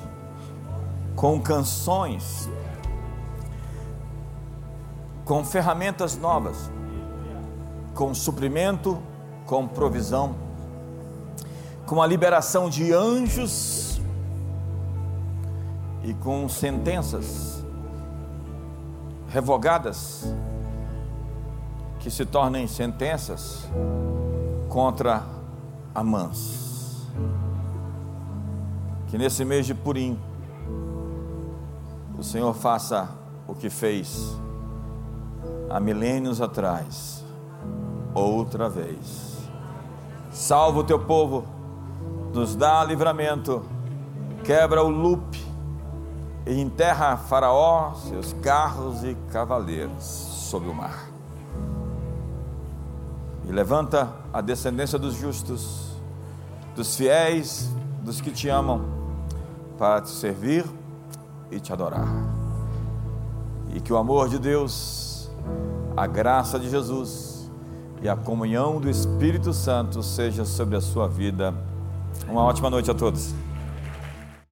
[1.15, 2.49] com canções,
[5.23, 6.69] com ferramentas novas,
[7.95, 9.01] com suprimento,
[9.45, 10.35] com provisão,
[11.85, 13.90] com a liberação de anjos
[16.03, 17.65] e com sentenças
[19.29, 20.33] revogadas
[21.99, 23.69] que se tornem sentenças
[24.69, 25.23] contra
[25.93, 26.61] Amãs
[29.11, 30.17] que nesse mês de Purim,
[32.17, 33.09] o Senhor faça
[33.45, 34.37] o que fez
[35.69, 37.21] há milênios atrás,
[38.13, 39.37] outra vez.
[40.31, 41.43] Salva o teu povo,
[42.33, 43.65] nos dá livramento,
[44.45, 45.37] quebra o loop
[46.45, 51.09] e enterra Faraó, seus carros e cavaleiros sob o mar.
[53.47, 55.95] E levanta a descendência dos justos,
[56.75, 57.69] dos fiéis,
[58.01, 58.81] dos que te amam,
[59.77, 60.65] para te servir
[61.49, 62.07] e te adorar.
[63.73, 65.29] E que o amor de Deus,
[65.95, 67.49] a graça de Jesus
[68.01, 71.53] e a comunhão do Espírito Santo seja sobre a sua vida.
[72.27, 73.33] Uma ótima noite a todos.